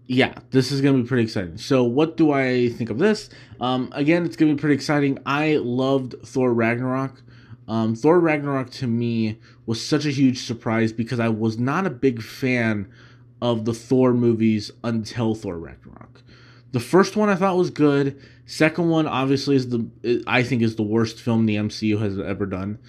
yeah, 0.08 0.34
this 0.50 0.72
is 0.72 0.82
to 0.96 1.04
be 1.04 1.08
pretty 1.08 1.24
exciting. 1.24 1.58
So, 1.58 1.84
what 1.84 2.18
do 2.18 2.32
I 2.32 2.70
think 2.70 2.90
of 2.90 2.98
this? 2.98 3.30
Um, 3.62 3.90
again, 3.94 4.26
it's 4.26 4.36
to 4.50 4.58
be 4.58 4.60
pretty 4.60 4.76
exciting. 4.76 5.20
I 5.26 5.58
loved 5.58 6.16
Thor 6.26 6.54
Ragnarok. 6.54 7.22
Um, 7.68 7.96
Thor 7.96 8.20
Ragnarok 8.20 8.72
to 8.72 8.88
me 8.88 9.40
was 9.68 9.84
such 9.86 10.06
a 10.06 10.10
huge 10.10 10.40
surprise 10.40 10.92
because 10.92 11.20
I 11.20 11.30
was 11.30 11.60
not 11.60 11.86
a 11.86 11.92
big 11.92 12.24
fan 12.24 12.92
of 13.40 13.66
the 13.66 13.74
Thor 13.74 14.14
movies 14.14 14.72
until 14.84 15.36
Thor 15.36 15.60
Ragnarok. 15.60 16.24
The 16.72 16.80
first 16.80 17.16
one 17.16 17.30
I 17.30 17.36
thought 17.36 17.58
was 17.58 17.70
good. 17.70 18.22
Second 18.46 18.90
one, 18.90 19.08
obviously, 19.08 19.56
is 19.56 19.70
the 19.70 20.24
I 20.28 20.44
think 20.44 20.62
is 20.62 20.76
the 20.76 20.84
worst 20.84 21.20
film 21.20 21.46
the 21.46 21.56
MCU 21.56 22.00
has 22.00 22.20
ever 22.20 22.46
done. 22.46 22.80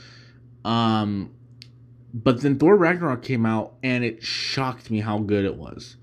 Um, 0.65 1.35
but 2.13 2.41
then 2.43 2.59
Thor 2.59 2.77
Ragnarok 2.77 3.23
came 3.23 3.47
out 3.47 3.75
and 3.83 4.05
it 4.05 4.23
shocked 4.23 4.91
me 4.91 5.01
how 5.01 5.19
good 5.19 5.45
it 5.45 5.57
was. 5.57 5.97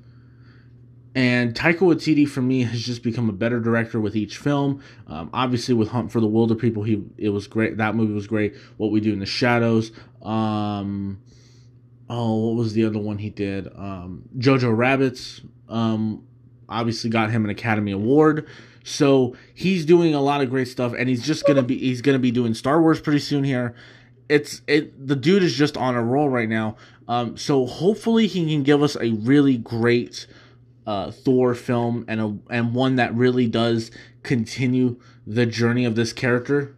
And 1.16 1.56
Taika 1.56 1.80
Waititi, 1.80 2.30
for 2.30 2.44
me, 2.44 2.62
has 2.62 2.80
just 2.80 3.02
become 3.02 3.28
a 3.28 3.34
better 3.34 3.60
director 3.60 4.00
with 4.00 4.16
each 4.16 4.38
film. 4.38 4.84
Um, 5.08 5.32
obviously, 5.34 5.74
with 5.74 5.90
Hunt 5.90 6.12
for 6.12 6.20
the 6.20 6.28
Wilderpeople, 6.28 6.86
he 6.86 7.04
it 7.18 7.30
was 7.30 7.48
great. 7.48 7.78
That 7.78 7.96
movie 7.96 8.14
was 8.14 8.28
great. 8.28 8.56
What 8.78 8.92
We 8.92 9.00
Do 9.00 9.14
in 9.14 9.20
the 9.20 9.26
Shadows. 9.26 9.92
Um, 10.22 11.20
oh, 12.08 12.48
what 12.48 12.56
was 12.58 12.74
the 12.74 12.86
other 12.86 13.00
one 13.00 13.18
he 13.18 13.32
did? 13.32 13.68
Um, 13.76 14.30
Jojo 14.38 14.78
Rabbits. 14.78 15.42
Obviously, 16.70 17.10
got 17.10 17.32
him 17.32 17.44
an 17.44 17.50
Academy 17.50 17.92
Award. 17.92 18.48
So 18.84 19.36
he's 19.54 19.86
doing 19.86 20.14
a 20.14 20.22
lot 20.22 20.42
of 20.42 20.50
great 20.50 20.68
stuff, 20.68 20.94
and 20.98 21.10
he's 21.10 21.26
just 21.26 21.46
gonna 21.46 21.62
be 21.62 21.78
he's 21.78 22.02
gonna 22.02 22.20
be 22.20 22.32
doing 22.32 22.54
Star 22.54 22.82
Wars 22.82 23.02
pretty 23.02 23.20
soon 23.20 23.44
here. 23.44 23.76
It's 24.30 24.62
it 24.68 25.08
the 25.08 25.16
dude 25.16 25.44
is 25.44 25.56
just 25.56 25.76
on 25.76 25.96
a 25.96 26.04
roll 26.04 26.30
right 26.30 26.48
now. 26.48 26.78
Um, 27.08 27.38
so 27.38 27.66
hopefully 27.66 28.28
he 28.28 28.46
can 28.46 28.64
give 28.64 28.82
us 28.82 28.96
a 28.96 29.12
really 29.12 29.58
great 29.58 30.28
uh, 30.86 31.12
Thor 31.12 31.54
film 31.54 32.06
and 32.08 32.22
a 32.22 32.38
and 32.50 32.74
one 32.74 32.96
that 32.96 33.14
really 33.14 33.48
does 33.48 33.92
continue 34.24 35.00
the 35.26 35.46
journey 35.46 35.84
of 35.84 35.96
this 35.96 36.14
character. 36.14 36.76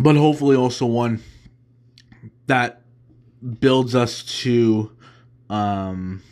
But 0.00 0.16
hopefully 0.16 0.56
also 0.56 0.86
one 0.86 1.22
that 2.46 2.79
builds 3.60 3.94
us 3.94 4.22
to 4.42 4.92
um 5.48 6.22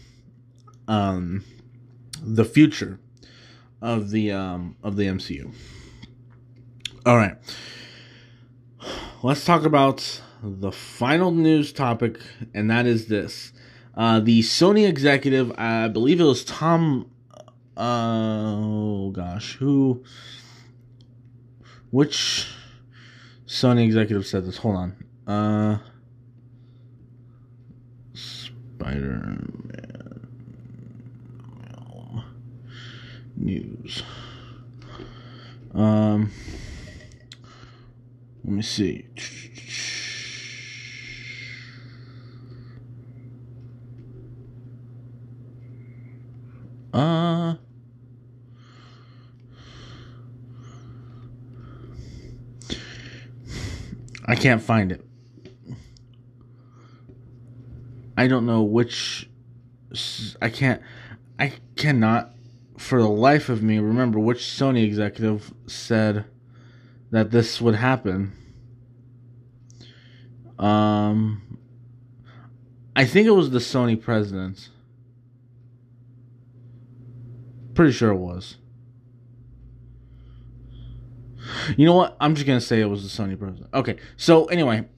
um 0.87 1.45
the 2.23 2.45
future 2.45 2.99
of 3.81 4.11
the 4.11 4.33
um 4.33 4.77
of 4.83 4.97
the 4.97 5.05
MCU. 5.05 5.53
All 7.07 7.17
right. 7.17 7.37
Let's 9.23 9.45
talk 9.45 9.65
about 9.65 10.21
the 10.43 10.71
final 10.71 11.33
news 11.33 11.73
topic, 11.73 12.21
and 12.55 12.71
that 12.71 12.87
is 12.87 13.09
this. 13.09 13.53
Uh, 13.97 14.21
the 14.21 14.43
Sony 14.43 14.89
executive, 14.89 15.51
I 15.59 15.89
believe 15.89 16.21
it 16.21 16.25
was 16.25 16.45
Tom. 16.45 17.11
Uh, 17.77 18.55
oh 18.57 19.11
gosh, 19.11 19.57
who? 19.57 20.05
Which 21.91 22.47
Sony 23.47 23.85
executive 23.85 24.27
said 24.27 24.45
this? 24.47 24.59
Hold 24.59 24.77
on. 24.77 25.05
Uh, 25.27 25.79
Spider-Man 28.89 30.29
news. 33.37 34.03
Um, 35.75 36.33
let 38.45 38.53
me 38.55 38.63
see. 38.63 39.05
Uh, 46.95 47.57
I 54.25 54.35
can't 54.35 54.63
find 54.63 54.93
it. 54.93 55.08
I 58.19 58.27
don't 58.27 58.47
know 58.47 58.63
which. 58.63 59.31
I 60.43 60.51
can't. 60.51 60.83
I 61.39 61.53
cannot, 61.77 62.35
for 62.77 63.01
the 63.01 63.09
life 63.09 63.49
of 63.49 63.63
me, 63.63 63.79
remember 63.79 64.19
which 64.19 64.41
Sony 64.41 64.85
executive 64.85 65.55
said 65.69 66.25
that 67.13 67.31
this 67.31 67.61
would 67.61 67.77
happen. 67.77 68.33
Um, 70.59 71.61
I 72.97 73.05
think 73.05 73.29
it 73.29 73.31
was 73.31 73.51
the 73.51 73.61
Sony 73.61 73.99
president. 73.99 74.69
Pretty 77.75 77.93
sure 77.93 78.11
it 78.11 78.17
was. 78.17 78.57
You 81.77 81.87
know 81.87 81.95
what? 81.95 82.17
I'm 82.21 82.35
just 82.35 82.49
gonna 82.49 82.61
say 82.61 82.81
it 82.81 82.87
was 82.87 83.05
the 83.05 83.23
Sony 83.23 83.39
president. 83.39 83.71
Okay. 83.73 83.99
So 84.17 84.47
anyway, 84.47 84.89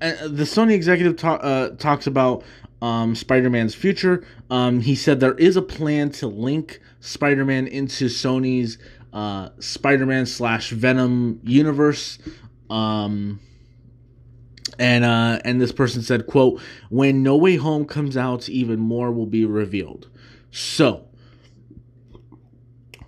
uh, 0.00 0.28
the 0.28 0.44
Sony 0.44 0.72
executive 0.72 1.16
ta- 1.16 1.36
uh, 1.36 1.70
talks 1.70 2.06
about 2.06 2.44
um, 2.82 3.14
Spider-Man's 3.14 3.74
future. 3.74 4.26
Um, 4.50 4.80
he 4.80 4.94
said 4.94 5.20
there 5.20 5.34
is 5.34 5.56
a 5.56 5.62
plan 5.62 6.10
to 6.12 6.26
link 6.26 6.80
Spider-Man 7.00 7.66
into 7.66 8.06
Sony's 8.06 8.78
uh, 9.12 9.50
Spider-Man 9.58 10.26
slash 10.26 10.70
Venom 10.70 11.40
universe. 11.44 12.18
Um, 12.68 13.40
and 14.78 15.04
uh, 15.04 15.38
and 15.44 15.60
this 15.60 15.72
person 15.72 16.02
said, 16.02 16.26
"quote 16.26 16.60
When 16.90 17.22
No 17.22 17.36
Way 17.36 17.56
Home 17.56 17.84
comes 17.84 18.16
out, 18.16 18.48
even 18.48 18.80
more 18.80 19.12
will 19.12 19.26
be 19.26 19.44
revealed." 19.44 20.08
So 20.50 21.06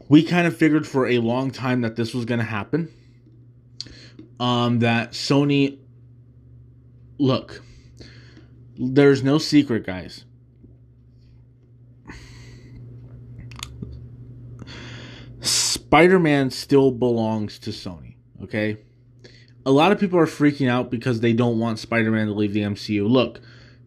we 0.09 0.23
kind 0.23 0.47
of 0.47 0.57
figured 0.57 0.87
for 0.87 1.07
a 1.07 1.19
long 1.19 1.51
time 1.51 1.81
that 1.81 1.97
this 1.97 2.15
was 2.15 2.25
going 2.25 2.39
to 2.39 2.45
happen. 2.45 2.93
Um, 4.39 4.81
that 4.81 5.13
Sony, 5.13 5.79
look, 7.19 7.63
there's 8.79 9.23
no 9.23 9.39
secret, 9.39 9.87
guys. 9.87 10.25
Spider 15.41 16.19
Man 16.19 16.51
still 16.51 16.91
belongs 16.91 17.59
to 17.61 17.71
Sony, 17.71 18.17
okay? 18.43 18.79
A 19.65 19.71
lot 19.71 19.93
of 19.93 20.01
people 20.01 20.19
are 20.19 20.27
freaking 20.27 20.69
out 20.69 20.91
because 20.91 21.21
they 21.21 21.33
don't 21.33 21.59
want 21.59 21.79
Spider 21.79 22.11
Man 22.11 22.27
to 22.27 22.33
leave 22.33 22.53
the 22.53 22.63
MCU. 22.63 23.09
Look, 23.09 23.41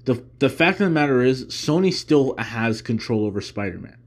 the, 0.05 0.23
the 0.39 0.49
fact 0.49 0.79
of 0.79 0.85
the 0.85 0.93
matter 0.93 1.21
is, 1.21 1.45
Sony 1.45 1.93
still 1.93 2.35
has 2.37 2.81
control 2.81 3.25
over 3.25 3.41
Spider 3.41 3.77
Man 3.77 3.99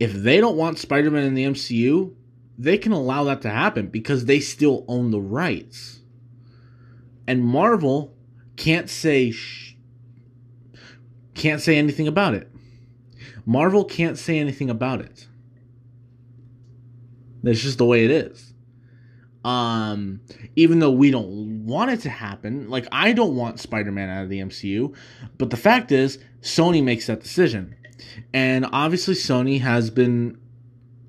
if 0.00 0.12
they 0.12 0.40
don't 0.40 0.56
want 0.56 0.78
Spider-Man 0.78 1.24
in 1.24 1.34
the 1.34 1.44
MCU, 1.44 2.14
they 2.56 2.78
can 2.78 2.92
allow 2.92 3.24
that 3.24 3.42
to 3.42 3.50
happen 3.50 3.88
because 3.88 4.24
they 4.24 4.40
still 4.40 4.84
own 4.88 5.10
the 5.10 5.20
rights. 5.20 6.00
And 7.26 7.44
Marvel 7.44 8.14
can't 8.58 8.90
say 8.90 9.30
sh- 9.30 9.76
can't 11.34 11.62
say 11.62 11.78
anything 11.78 12.08
about 12.08 12.34
it. 12.34 12.50
Marvel 13.46 13.84
can't 13.84 14.18
say 14.18 14.38
anything 14.38 14.68
about 14.68 15.00
it. 15.00 15.26
That's 17.42 17.60
just 17.60 17.78
the 17.78 17.86
way 17.86 18.04
it 18.04 18.10
is. 18.10 18.52
Um, 19.44 20.20
even 20.56 20.80
though 20.80 20.90
we 20.90 21.10
don't 21.10 21.64
want 21.64 21.92
it 21.92 22.00
to 22.00 22.10
happen, 22.10 22.68
like 22.68 22.86
I 22.92 23.12
don't 23.12 23.36
want 23.36 23.60
Spider-Man 23.60 24.10
out 24.10 24.24
of 24.24 24.28
the 24.28 24.40
MCU, 24.40 24.94
but 25.38 25.50
the 25.50 25.56
fact 25.56 25.92
is 25.92 26.18
Sony 26.42 26.82
makes 26.82 27.06
that 27.06 27.20
decision. 27.20 27.76
And 28.34 28.66
obviously, 28.72 29.14
Sony 29.14 29.60
has 29.60 29.90
been 29.90 30.38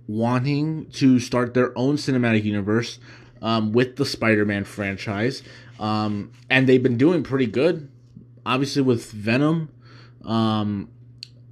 wanting 0.07 0.89
to 0.91 1.19
start 1.19 1.53
their 1.53 1.77
own 1.77 1.95
cinematic 1.97 2.43
universe 2.43 2.99
um, 3.41 3.71
with 3.71 3.95
the 3.95 4.05
Spider 4.05 4.45
Man 4.45 4.63
franchise. 4.63 5.43
Um, 5.79 6.31
and 6.49 6.67
they've 6.67 6.83
been 6.83 6.97
doing 6.97 7.23
pretty 7.23 7.47
good, 7.47 7.89
obviously, 8.45 8.81
with 8.81 9.11
Venom. 9.11 9.69
Um, 10.25 10.89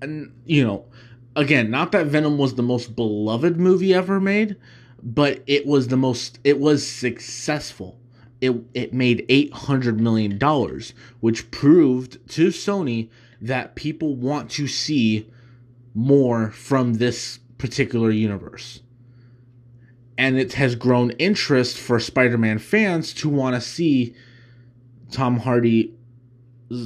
and, 0.02 0.34
you 0.46 0.66
know, 0.66 0.86
again, 1.36 1.72
not 1.72 1.92
that 1.94 2.08
Venom 2.08 2.38
was 2.38 2.56
the 2.56 2.64
most 2.64 2.96
beloved 2.96 3.58
movie 3.58 3.94
ever 3.94 4.20
made, 4.20 4.58
but 5.02 5.42
it 5.48 5.66
was 5.66 5.88
the 5.88 5.98
most, 5.98 6.40
it 6.44 6.60
was 6.60 6.86
successful. 6.86 8.00
It, 8.42 8.56
it 8.74 8.94
made 8.94 9.26
$800 9.30 9.98
million, 9.98 10.38
which 11.22 11.50
proved 11.50 12.28
to 12.34 12.50
Sony 12.50 13.10
that 13.42 13.76
people 13.76 14.16
want 14.16 14.52
to 14.52 14.68
see 14.68 15.32
more 15.96 16.52
from 16.52 16.96
this 16.96 17.40
particular 17.58 18.12
universe. 18.12 18.82
And 20.18 20.40
it 20.40 20.54
has 20.54 20.76
grown 20.76 21.12
interest 21.12 21.78
for 21.78 22.00
Spider 22.00 22.38
Man 22.38 22.58
fans 22.58 23.14
to 23.16 23.30
want 23.30 23.56
to 23.56 23.62
see 23.62 24.16
Tom 25.12 25.40
Hardy 25.40 25.94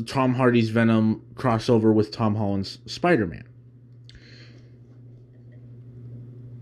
Tom 0.06 0.36
Hardy's 0.36 0.70
Venom 0.70 1.24
crossover 1.34 1.94
with 1.94 2.12
Tom 2.12 2.36
Holland's 2.36 2.80
Spider 2.86 3.26
Man. 3.26 3.44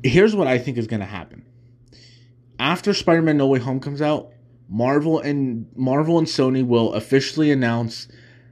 Here's 0.03 0.35
what 0.35 0.47
I 0.47 0.57
think 0.57 0.77
is 0.77 0.87
going 0.87 1.01
to 1.01 1.05
happen. 1.05 1.45
After 2.57 2.93
Spider 2.93 3.21
Man 3.21 3.37
No 3.37 3.47
Way 3.47 3.59
Home 3.59 3.79
comes 3.79 4.01
out, 4.01 4.31
Marvel 4.69 5.19
and 5.19 5.65
Marvel 5.75 6.17
and 6.17 6.27
Sony 6.27 6.65
will 6.65 6.93
officially 6.93 7.51
announce 7.51 8.07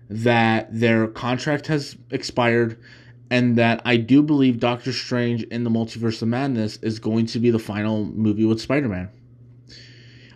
that 0.10 0.67
their 0.71 1.08
contract 1.08 1.67
has 1.67 1.95
expired 2.12 2.80
and 3.29 3.57
that 3.57 3.81
I 3.83 3.97
do 3.97 4.21
believe 4.21 4.59
Doctor 4.59 4.93
Strange 4.93 5.43
in 5.43 5.63
the 5.63 5.69
Multiverse 5.69 6.21
of 6.21 6.27
Madness 6.27 6.77
is 6.77 6.99
going 6.99 7.25
to 7.27 7.39
be 7.39 7.49
the 7.49 7.59
final 7.59 8.05
movie 8.05 8.45
with 8.45 8.61
Spider 8.61 8.87
Man. 8.87 9.09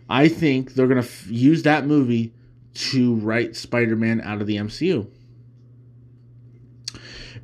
I 0.10 0.27
think 0.27 0.73
they're 0.73 0.88
going 0.88 1.01
to 1.01 1.08
f- 1.08 1.27
use 1.30 1.63
that 1.63 1.86
movie 1.86 2.34
to 2.73 3.15
write 3.15 3.56
Spider 3.56 3.95
Man 3.95 4.19
out 4.21 4.41
of 4.41 4.47
the 4.47 4.58
MCU. 4.58 5.08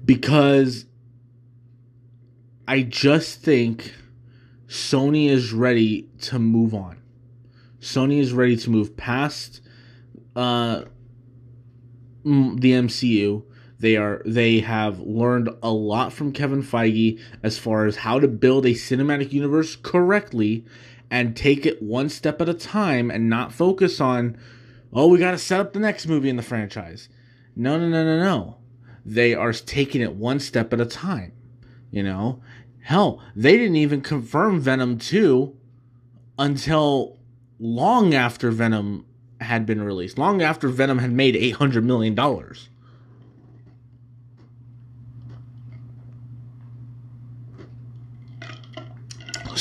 Because 0.04 0.86
I 2.68 2.82
just 2.82 3.42
think 3.42 3.94
Sony 4.68 5.30
is 5.30 5.54
ready 5.54 6.10
to 6.22 6.40
move 6.40 6.74
on. 6.74 6.98
Sony 7.80 8.20
is 8.20 8.34
ready 8.34 8.58
to 8.58 8.70
move 8.70 8.98
past 8.98 9.62
uh, 10.36 10.84
the 12.26 12.72
MCU 12.74 13.44
they 13.80 13.96
are 13.96 14.22
they 14.26 14.60
have 14.60 15.00
learned 15.00 15.50
a 15.62 15.72
lot 15.72 16.12
from 16.12 16.32
Kevin 16.32 16.64
Feige 16.64 17.20
as 17.44 17.58
far 17.58 17.86
as 17.86 17.98
how 17.98 18.20
to 18.20 18.28
build 18.28 18.66
a 18.66 18.72
cinematic 18.72 19.32
universe 19.32 19.76
correctly 19.76 20.66
and 21.10 21.36
take 21.36 21.66
it 21.66 21.82
one 21.82 22.10
step 22.10 22.42
at 22.42 22.50
a 22.50 22.54
time 22.54 23.12
and 23.12 23.30
not 23.30 23.54
focus 23.54 24.02
on 24.02 24.38
oh 24.92 25.08
we 25.08 25.20
got 25.20 25.32
to 25.32 25.38
set 25.38 25.60
up 25.60 25.74
the 25.74 25.80
next 25.80 26.08
movie 26.08 26.30
in 26.30 26.38
the 26.38 26.44
franchise. 26.44 27.10
No, 27.56 27.78
no, 27.78 27.88
no, 27.90 28.04
no, 28.04 28.20
no. 28.20 28.58
They 29.06 29.34
are 29.34 29.54
taking 29.54 30.02
it 30.02 30.16
one 30.16 30.40
step 30.40 30.74
at 30.74 30.82
a 30.82 30.86
time. 30.86 31.34
You 31.92 32.04
know, 32.04 32.42
hell, 32.82 33.22
they 33.36 33.58
didn't 33.58 33.78
even 33.78 34.02
confirm 34.02 34.60
Venom 34.60 34.98
2 34.98 35.56
until 36.38 37.18
long 37.60 38.14
after 38.14 38.52
Venom 38.52 39.06
had 39.42 39.66
been 39.66 39.82
released, 39.82 40.18
long 40.18 40.42
after 40.42 40.68
Venom 40.68 41.00
had 41.00 41.12
made 41.12 41.36
$800 41.36 41.84
million. 41.84 42.16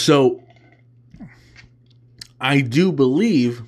So 0.07 0.41
I 2.41 2.61
do 2.61 2.93
believe 2.93 3.63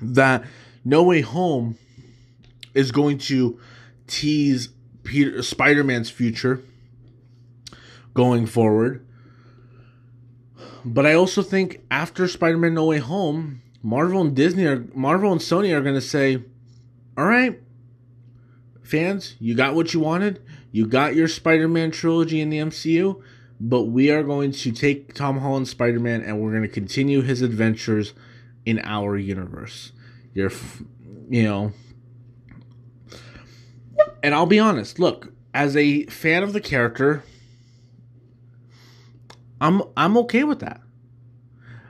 that 0.00 0.46
No 0.82 1.02
Way 1.02 1.20
Home 1.20 1.76
is 2.72 2.90
going 2.90 3.18
to 3.18 3.60
tease 4.06 4.70
Peter 5.02 5.42
Spider-Man's 5.42 6.08
future 6.08 6.62
going 8.14 8.46
forward. 8.46 9.06
But 10.86 11.04
I 11.04 11.12
also 11.12 11.42
think 11.42 11.84
after 11.90 12.26
Spider-Man 12.26 12.72
No 12.72 12.86
Way 12.86 13.00
Home, 13.00 13.60
Marvel 13.82 14.22
and 14.22 14.34
Disney 14.34 14.64
are 14.64 14.86
Marvel 14.94 15.32
and 15.32 15.40
Sony 15.42 15.76
are 15.76 15.82
going 15.82 15.96
to 15.96 16.00
say, 16.00 16.42
"All 17.18 17.26
right, 17.26 17.60
fans, 18.82 19.36
you 19.38 19.54
got 19.54 19.74
what 19.74 19.92
you 19.92 20.00
wanted. 20.00 20.40
You 20.72 20.86
got 20.86 21.14
your 21.14 21.28
Spider-Man 21.28 21.90
trilogy 21.90 22.40
in 22.40 22.48
the 22.48 22.56
MCU 22.56 23.22
but 23.66 23.84
we 23.84 24.10
are 24.10 24.22
going 24.22 24.52
to 24.52 24.72
take 24.72 25.14
Tom 25.14 25.38
Holland 25.38 25.66
Spider 25.68 25.98
Man 25.98 26.20
and 26.20 26.38
we're 26.38 26.50
going 26.50 26.62
to 26.62 26.68
continue 26.68 27.22
his 27.22 27.40
adventures 27.40 28.12
in 28.66 28.78
our 28.80 29.16
universe. 29.16 29.90
You're, 30.34 30.52
you 31.30 31.44
know. 31.44 31.72
And 34.22 34.34
I'll 34.34 34.44
be 34.44 34.58
honest, 34.58 34.98
look, 34.98 35.32
as 35.54 35.76
a 35.76 36.04
fan 36.06 36.42
of 36.42 36.52
the 36.52 36.60
character, 36.60 37.24
I'm 39.62 39.82
I'm 39.96 40.18
okay 40.18 40.44
with 40.44 40.60
that. 40.60 40.82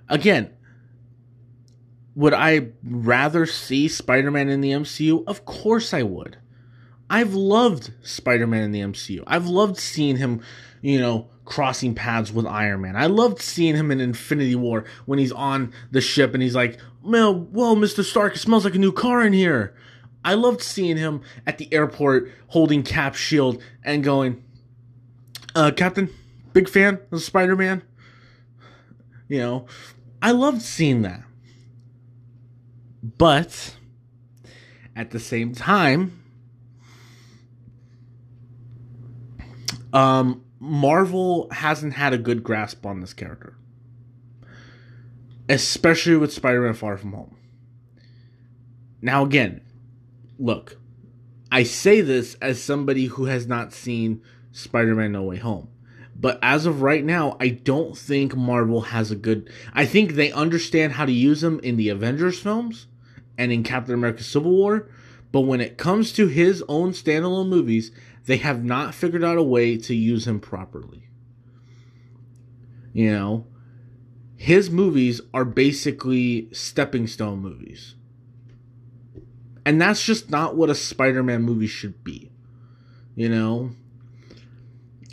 Again, 0.08 0.52
would 2.14 2.34
I 2.34 2.68
rather 2.84 3.46
see 3.46 3.88
Spider-Man 3.88 4.48
in 4.48 4.60
the 4.60 4.70
MCU? 4.70 5.24
Of 5.26 5.44
course 5.44 5.92
I 5.92 6.04
would. 6.04 6.36
I've 7.10 7.34
loved 7.34 7.92
Spider 8.02 8.46
Man 8.46 8.62
in 8.62 8.72
the 8.72 8.80
MCU. 8.80 9.24
I've 9.26 9.46
loved 9.46 9.76
seeing 9.78 10.16
him, 10.16 10.40
you 10.80 11.00
know, 11.00 11.30
crossing 11.44 11.94
paths 11.94 12.32
with 12.32 12.46
Iron 12.46 12.82
Man. 12.82 12.96
I 12.96 13.06
loved 13.06 13.40
seeing 13.40 13.76
him 13.76 13.90
in 13.90 14.00
Infinity 14.00 14.54
War 14.54 14.84
when 15.06 15.18
he's 15.18 15.32
on 15.32 15.72
the 15.90 16.00
ship 16.00 16.34
and 16.34 16.42
he's 16.42 16.54
like, 16.54 16.78
well, 17.02 17.34
well, 17.34 17.76
Mr. 17.76 18.02
Stark, 18.02 18.36
it 18.36 18.38
smells 18.38 18.64
like 18.64 18.74
a 18.74 18.78
new 18.78 18.92
car 18.92 19.22
in 19.22 19.32
here. 19.32 19.74
I 20.24 20.34
loved 20.34 20.62
seeing 20.62 20.96
him 20.96 21.20
at 21.46 21.58
the 21.58 21.72
airport 21.72 22.30
holding 22.48 22.82
Cap's 22.82 23.18
shield 23.18 23.62
and 23.84 24.02
going, 24.02 24.42
uh, 25.54 25.70
Captain, 25.76 26.08
big 26.52 26.68
fan 26.68 26.98
of 27.12 27.22
Spider 27.22 27.56
Man. 27.56 27.82
You 29.28 29.38
know, 29.38 29.66
I 30.22 30.30
loved 30.30 30.62
seeing 30.62 31.02
that. 31.02 31.22
But 33.02 33.76
at 34.96 35.10
the 35.10 35.20
same 35.20 35.54
time, 35.54 36.22
um, 39.92 40.42
Marvel 40.64 41.48
hasn't 41.50 41.92
had 41.92 42.14
a 42.14 42.18
good 42.18 42.42
grasp 42.42 42.86
on 42.86 43.00
this 43.00 43.12
character, 43.12 43.54
especially 45.46 46.16
with 46.16 46.32
Spider 46.32 46.62
Man 46.62 46.72
Far 46.72 46.96
From 46.96 47.12
Home. 47.12 47.36
Now, 49.02 49.24
again, 49.24 49.60
look, 50.38 50.78
I 51.52 51.64
say 51.64 52.00
this 52.00 52.34
as 52.40 52.62
somebody 52.62 53.06
who 53.06 53.26
has 53.26 53.46
not 53.46 53.74
seen 53.74 54.22
Spider 54.52 54.94
Man 54.94 55.12
No 55.12 55.24
Way 55.24 55.36
Home. 55.36 55.68
But 56.16 56.38
as 56.40 56.64
of 56.64 56.80
right 56.80 57.04
now, 57.04 57.36
I 57.38 57.48
don't 57.48 57.94
think 57.96 58.34
Marvel 58.34 58.80
has 58.80 59.10
a 59.10 59.16
good. 59.16 59.50
I 59.74 59.84
think 59.84 60.12
they 60.12 60.32
understand 60.32 60.94
how 60.94 61.04
to 61.04 61.12
use 61.12 61.42
him 61.42 61.60
in 61.60 61.76
the 61.76 61.90
Avengers 61.90 62.38
films 62.40 62.86
and 63.36 63.52
in 63.52 63.64
Captain 63.64 63.94
America 63.94 64.22
Civil 64.22 64.52
War. 64.52 64.88
But 65.30 65.42
when 65.42 65.60
it 65.60 65.76
comes 65.76 66.12
to 66.12 66.28
his 66.28 66.62
own 66.68 66.92
standalone 66.92 67.48
movies, 67.48 67.90
they 68.26 68.38
have 68.38 68.64
not 68.64 68.94
figured 68.94 69.24
out 69.24 69.38
a 69.38 69.42
way 69.42 69.76
to 69.76 69.94
use 69.94 70.26
him 70.26 70.40
properly. 70.40 71.08
You 72.92 73.10
know, 73.10 73.46
his 74.36 74.70
movies 74.70 75.20
are 75.32 75.44
basically 75.44 76.48
stepping 76.52 77.06
stone 77.06 77.40
movies. 77.40 77.94
And 79.66 79.80
that's 79.80 80.04
just 80.04 80.30
not 80.30 80.56
what 80.56 80.70
a 80.70 80.74
Spider 80.74 81.22
Man 81.22 81.42
movie 81.42 81.66
should 81.66 82.04
be. 82.04 82.30
You 83.14 83.28
know? 83.28 83.70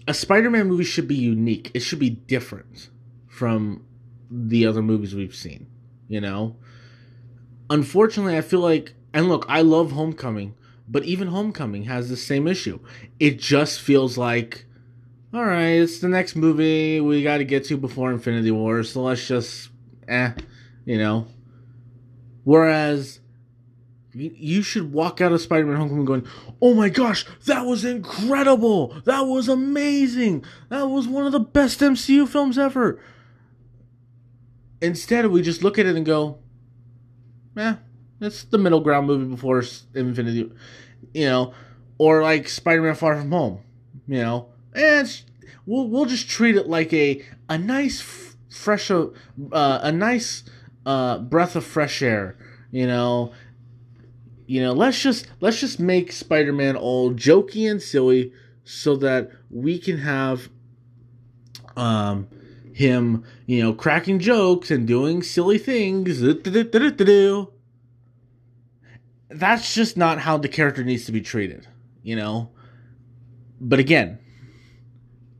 A 0.07 0.13
Spider 0.13 0.49
Man 0.49 0.67
movie 0.67 0.83
should 0.83 1.07
be 1.07 1.15
unique, 1.15 1.71
it 1.73 1.79
should 1.81 1.99
be 1.99 2.09
different 2.09 2.89
from 3.27 3.85
the 4.29 4.65
other 4.65 4.81
movies 4.81 5.15
we've 5.15 5.35
seen. 5.35 5.67
You 6.07 6.21
know? 6.21 6.57
Unfortunately, 7.69 8.37
I 8.37 8.41
feel 8.41 8.59
like, 8.59 8.93
and 9.13 9.29
look, 9.29 9.45
I 9.47 9.61
love 9.61 9.91
Homecoming, 9.91 10.55
but 10.91 11.05
even 11.05 11.29
Homecoming 11.29 11.83
has 11.83 12.09
the 12.09 12.17
same 12.17 12.47
issue. 12.47 12.79
It 13.17 13.39
just 13.39 13.79
feels 13.79 14.17
like, 14.17 14.65
all 15.33 15.45
right, 15.45 15.79
it's 15.79 15.99
the 15.99 16.09
next 16.09 16.35
movie 16.35 16.99
we 16.99 17.23
got 17.23 17.37
to 17.37 17.45
get 17.45 17.63
to 17.65 17.77
before 17.77 18.11
Infinity 18.11 18.51
War, 18.51 18.83
so 18.83 19.03
let's 19.03 19.25
just, 19.25 19.69
eh, 20.09 20.33
you 20.83 20.97
know? 20.97 21.27
Whereas 22.43 23.21
you 24.13 24.61
should 24.61 24.91
walk 24.91 25.21
out 25.21 25.31
of 25.31 25.39
Spider-Man 25.39 25.77
Homecoming 25.77 26.03
going, 26.03 26.27
"Oh 26.61 26.73
my 26.73 26.89
gosh, 26.89 27.25
that 27.45 27.65
was 27.65 27.85
incredible! 27.85 29.01
That 29.05 29.21
was 29.21 29.47
amazing! 29.47 30.43
That 30.67 30.89
was 30.89 31.07
one 31.07 31.25
of 31.25 31.31
the 31.31 31.39
best 31.39 31.79
MCU 31.79 32.27
films 32.27 32.57
ever." 32.57 32.99
Instead, 34.81 35.27
we 35.27 35.41
just 35.41 35.63
look 35.63 35.79
at 35.79 35.85
it 35.85 35.95
and 35.95 36.05
go, 36.05 36.39
"Eh, 37.55 37.75
it's 38.21 38.43
the 38.43 38.57
middle 38.57 38.79
ground 38.79 39.07
movie 39.07 39.25
before 39.25 39.63
Infinity," 39.93 40.51
you 41.13 41.25
know, 41.25 41.53
or 41.97 42.21
like 42.21 42.47
Spider-Man 42.47 42.95
Far 42.95 43.17
From 43.17 43.31
Home, 43.31 43.59
you 44.07 44.19
know, 44.19 44.49
and 44.73 45.21
we'll 45.65 45.87
we'll 45.87 46.05
just 46.05 46.29
treat 46.29 46.55
it 46.55 46.67
like 46.67 46.93
a 46.93 47.25
a 47.49 47.57
nice 47.57 48.01
fresh 48.49 48.91
uh, 48.91 49.09
a 49.51 49.91
nice 49.91 50.43
uh, 50.85 51.17
breath 51.19 51.55
of 51.55 51.65
fresh 51.65 52.01
air, 52.01 52.37
you 52.71 52.87
know? 52.87 53.31
You 54.47 54.61
know, 54.61 54.73
let's 54.73 55.01
just 55.01 55.27
let's 55.39 55.59
just 55.59 55.79
make 55.79 56.11
Spider-Man 56.11 56.75
all 56.75 57.11
jokey 57.13 57.69
and 57.69 57.81
silly 57.81 58.33
so 58.65 58.95
that 58.97 59.31
we 59.49 59.79
can 59.79 59.99
have 59.99 60.49
um 61.77 62.27
him, 62.73 63.23
you 63.45 63.61
know, 63.61 63.73
cracking 63.73 64.19
jokes 64.19 64.71
and 64.71 64.87
doing 64.87 65.23
silly 65.23 65.57
things. 65.57 66.21
That's 69.33 69.73
just 69.73 69.97
not 69.97 70.19
how 70.19 70.37
the 70.37 70.49
character 70.49 70.83
needs 70.83 71.05
to 71.05 71.11
be 71.11 71.21
treated, 71.21 71.67
you 72.03 72.15
know? 72.15 72.51
But 73.59 73.79
again, 73.79 74.19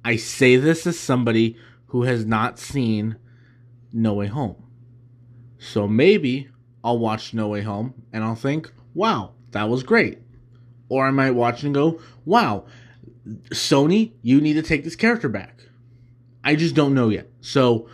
I 0.04 0.16
say 0.16 0.56
this 0.56 0.88
as 0.88 1.00
somebody 1.00 1.58
who 1.88 2.04
has 2.04 2.26
not 2.26 2.58
seen 2.58 3.18
No 3.92 4.14
Way 4.14 4.28
Home. 4.28 4.64
So 5.58 5.88
maybe 5.88 6.50
I'll 6.84 6.98
watch 6.98 7.34
No 7.34 7.50
Way 7.50 7.62
Home 7.62 7.94
and 8.14 8.24
I'll 8.24 8.36
think, 8.36 8.72
wow, 8.94 9.34
that 9.52 9.70
was 9.70 9.84
great. 9.84 10.20
Or 10.90 11.06
I 11.06 11.12
might 11.12 11.32
watch 11.32 11.64
and 11.64 11.74
go, 11.74 12.02
wow, 12.26 12.66
Sony, 13.50 14.14
you 14.22 14.42
need 14.42 14.54
to 14.54 14.64
take 14.64 14.84
this 14.84 14.96
character 14.96 15.30
back. 15.30 15.64
I 16.44 16.56
just 16.56 16.76
don't 16.76 16.94
know 16.94 17.10
yet. 17.10 17.30
So, 17.42 17.88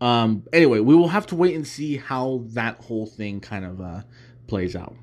um, 0.00 0.44
anyway, 0.52 0.80
we 0.80 0.94
will 0.94 1.08
have 1.08 1.26
to 1.28 1.36
wait 1.36 1.54
and 1.54 1.66
see 1.66 1.96
how 1.96 2.42
that 2.48 2.78
whole 2.78 3.06
thing 3.06 3.40
kind 3.40 3.64
of 3.64 3.80
uh, 3.80 4.02
plays 4.46 4.76
out. 4.76 4.94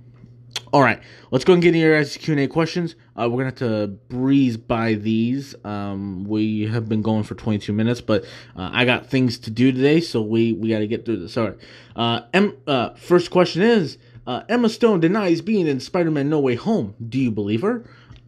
All 0.73 0.81
right, 0.81 1.01
let's 1.31 1.43
go 1.43 1.53
and 1.53 1.61
get 1.61 1.75
into 1.75 1.79
your 1.79 2.03
Q 2.05 2.33
and 2.33 2.41
A 2.41 2.47
questions. 2.47 2.95
Uh, 3.15 3.29
we're 3.29 3.43
gonna 3.43 3.45
have 3.45 3.55
to 3.55 3.87
breeze 3.87 4.55
by 4.55 4.93
these. 4.93 5.53
Um, 5.65 6.23
we 6.23 6.67
have 6.67 6.87
been 6.87 7.01
going 7.01 7.23
for 7.23 7.35
22 7.35 7.73
minutes, 7.73 7.99
but 7.99 8.23
uh, 8.55 8.69
I 8.71 8.85
got 8.85 9.05
things 9.05 9.37
to 9.39 9.51
do 9.51 9.71
today, 9.71 9.99
so 9.99 10.21
we 10.21 10.53
we 10.53 10.69
got 10.69 10.79
to 10.79 10.87
get 10.87 11.05
through 11.05 11.17
this. 11.17 11.35
Right. 11.35 11.57
Uh, 11.95 12.21
uh, 12.67 12.93
first 12.95 13.31
question 13.31 13.61
is 13.61 13.97
uh, 14.25 14.43
Emma 14.47 14.69
Stone 14.69 15.01
denies 15.01 15.41
being 15.41 15.67
in 15.67 15.79
Spider 15.79 16.11
Man 16.11 16.29
No 16.29 16.39
Way 16.39 16.55
Home. 16.55 16.95
Do 17.09 17.19
you 17.19 17.31
believe 17.31 17.61
her? 17.61 17.83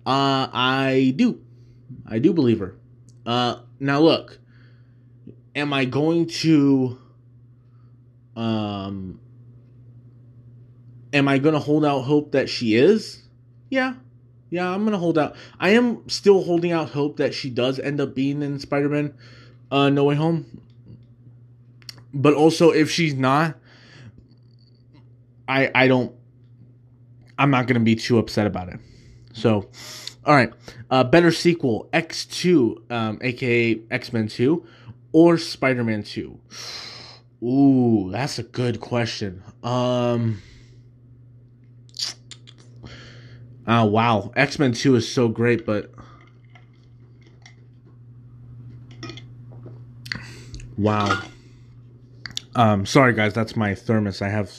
Uh, 0.05 0.47
I 0.51 1.13
do. 1.15 1.41
I 2.05 2.19
do 2.19 2.33
believe 2.33 2.59
her. 2.59 2.75
Uh, 3.25 3.59
now 3.79 3.99
look, 3.99 4.39
am 5.55 5.71
I 5.71 5.85
going 5.85 6.27
to, 6.27 6.99
um, 8.35 9.19
am 11.13 11.27
I 11.27 11.37
going 11.37 11.53
to 11.53 11.59
hold 11.59 11.85
out 11.85 12.01
hope 12.01 12.31
that 12.33 12.49
she 12.49 12.75
is? 12.75 13.23
Yeah. 13.69 13.93
Yeah, 14.49 14.69
I'm 14.69 14.81
going 14.81 14.91
to 14.91 14.99
hold 14.99 15.17
out. 15.17 15.35
I 15.59 15.69
am 15.69 16.07
still 16.09 16.43
holding 16.43 16.71
out 16.71 16.89
hope 16.89 17.17
that 17.17 17.33
she 17.33 17.49
does 17.49 17.79
end 17.79 18.01
up 18.01 18.13
being 18.13 18.41
in 18.41 18.59
Spider 18.59 18.89
Man 18.89 19.13
uh, 19.71 19.89
No 19.89 20.03
Way 20.03 20.15
Home. 20.15 20.61
But 22.13 22.35
also, 22.35 22.69
if 22.69 22.91
she's 22.91 23.15
not, 23.15 23.57
I 25.47 25.71
I 25.73 25.87
don't 25.87 26.13
I'm 27.37 27.49
not 27.49 27.65
going 27.65 27.79
to 27.79 27.83
be 27.83 27.95
too 27.95 28.19
upset 28.19 28.45
about 28.45 28.69
it. 28.69 28.79
So, 29.33 29.69
all 30.23 30.35
right, 30.35 30.53
uh, 30.91 31.03
better 31.03 31.31
sequel 31.31 31.89
X2, 31.91 32.91
um, 32.91 33.19
aka 33.21 33.81
X 33.89 34.13
Men 34.13 34.27
2, 34.27 34.63
or 35.11 35.39
Spider 35.39 35.83
Man 35.83 36.03
2. 36.03 36.39
Ooh, 37.43 38.09
that's 38.11 38.37
a 38.37 38.43
good 38.43 38.79
question. 38.79 39.41
Um. 39.63 40.41
Oh 43.65 43.85
wow, 43.85 44.31
X 44.35 44.59
Men 44.59 44.73
2 44.73 44.95
is 44.95 45.09
so 45.09 45.27
great, 45.29 45.65
but 45.65 45.91
wow. 50.77 51.21
Um, 52.55 52.85
sorry 52.85 53.13
guys, 53.13 53.33
that's 53.33 53.55
my 53.55 53.73
thermos. 53.73 54.21
I 54.21 54.29
have 54.29 54.51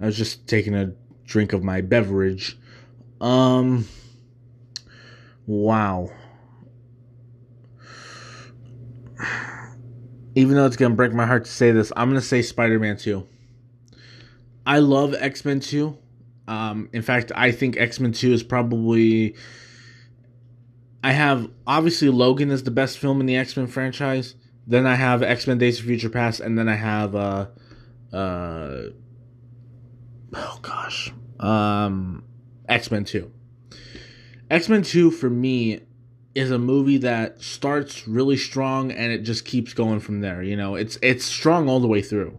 I 0.00 0.06
was 0.06 0.16
just 0.16 0.46
taking 0.46 0.74
a 0.74 0.92
drink 1.24 1.52
of 1.52 1.64
my 1.64 1.80
beverage. 1.80 2.58
Um, 3.20 3.86
wow. 5.46 6.10
Even 10.34 10.54
though 10.54 10.66
it's 10.66 10.76
gonna 10.76 10.94
break 10.94 11.12
my 11.12 11.26
heart 11.26 11.44
to 11.46 11.50
say 11.50 11.72
this, 11.72 11.92
I'm 11.96 12.08
gonna 12.08 12.20
say 12.20 12.42
Spider-Man 12.42 12.98
2. 12.98 13.26
I 14.66 14.78
love 14.78 15.14
X-Men 15.14 15.60
2. 15.60 15.96
Um, 16.50 16.88
in 16.92 17.02
fact, 17.02 17.30
I 17.36 17.52
think 17.52 17.76
X-Men 17.76 18.10
2 18.10 18.32
is 18.32 18.42
probably. 18.42 19.36
I 21.02 21.12
have 21.12 21.48
obviously 21.64 22.08
Logan 22.08 22.50
is 22.50 22.64
the 22.64 22.72
best 22.72 22.98
film 22.98 23.20
in 23.20 23.26
the 23.26 23.36
X 23.36 23.56
Men 23.56 23.68
franchise. 23.68 24.34
Then 24.66 24.84
I 24.84 24.96
have 24.96 25.22
X 25.22 25.46
Men 25.46 25.58
Days 25.58 25.78
of 25.78 25.86
Future 25.86 26.10
Past, 26.10 26.40
and 26.40 26.58
then 26.58 26.68
I 26.68 26.74
have 26.74 27.14
uh, 27.14 27.46
uh, 28.12 28.82
oh 30.34 30.58
gosh, 30.60 31.12
um, 31.38 32.24
X 32.68 32.90
Men 32.90 33.04
Two. 33.04 33.30
X 34.50 34.68
Men 34.68 34.82
Two 34.82 35.10
for 35.12 35.30
me 35.30 35.80
is 36.34 36.50
a 36.50 36.58
movie 36.58 36.98
that 36.98 37.40
starts 37.40 38.06
really 38.06 38.36
strong 38.36 38.92
and 38.92 39.10
it 39.12 39.22
just 39.22 39.44
keeps 39.44 39.72
going 39.72 40.00
from 40.00 40.20
there. 40.20 40.42
You 40.42 40.56
know, 40.56 40.74
it's 40.74 40.98
it's 41.00 41.24
strong 41.24 41.68
all 41.68 41.80
the 41.80 41.88
way 41.88 42.02
through. 42.02 42.38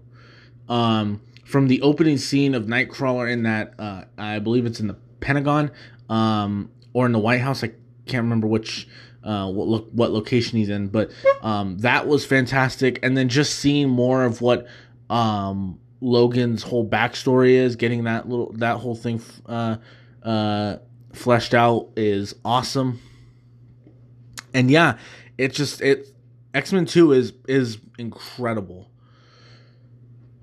Um, 0.69 1.21
from 1.51 1.67
the 1.67 1.81
opening 1.81 2.17
scene 2.17 2.55
of 2.55 2.65
Nightcrawler 2.65 3.29
in 3.29 3.43
that, 3.43 3.73
uh, 3.77 4.05
I 4.17 4.39
believe 4.39 4.65
it's 4.65 4.79
in 4.79 4.87
the 4.87 4.95
Pentagon, 5.19 5.69
um, 6.09 6.71
or 6.93 7.05
in 7.05 7.11
the 7.11 7.19
White 7.19 7.41
House. 7.41 7.63
I 7.63 7.71
can't 8.05 8.23
remember 8.23 8.47
which 8.47 8.87
uh, 9.23 9.51
what 9.51 9.67
lo- 9.67 9.87
what 9.91 10.11
location 10.11 10.57
he's 10.57 10.69
in, 10.69 10.87
but 10.87 11.11
um, 11.41 11.77
that 11.79 12.07
was 12.07 12.25
fantastic. 12.25 12.99
And 13.03 13.17
then 13.17 13.29
just 13.29 13.59
seeing 13.59 13.89
more 13.89 14.23
of 14.23 14.41
what 14.41 14.65
um, 15.09 15.79
Logan's 15.99 16.63
whole 16.63 16.87
backstory 16.87 17.51
is, 17.51 17.75
getting 17.75 18.05
that 18.05 18.29
little 18.29 18.53
that 18.53 18.77
whole 18.77 18.95
thing 18.95 19.21
uh, 19.45 19.77
uh, 20.23 20.77
fleshed 21.13 21.53
out 21.53 21.89
is 21.97 22.33
awesome. 22.45 22.99
And 24.53 24.71
yeah, 24.71 24.97
it 25.37 25.53
just 25.53 25.81
it 25.81 26.07
X 26.53 26.71
Men 26.73 26.85
Two 26.85 27.11
is 27.11 27.33
is 27.47 27.77
incredible. 27.99 28.90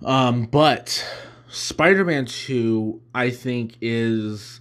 Um, 0.05 0.45
but 0.45 1.05
Spider 1.49 2.05
Man 2.05 2.27
Two, 2.27 3.01
I 3.15 3.31
think, 3.31 3.77
is 3.81 4.61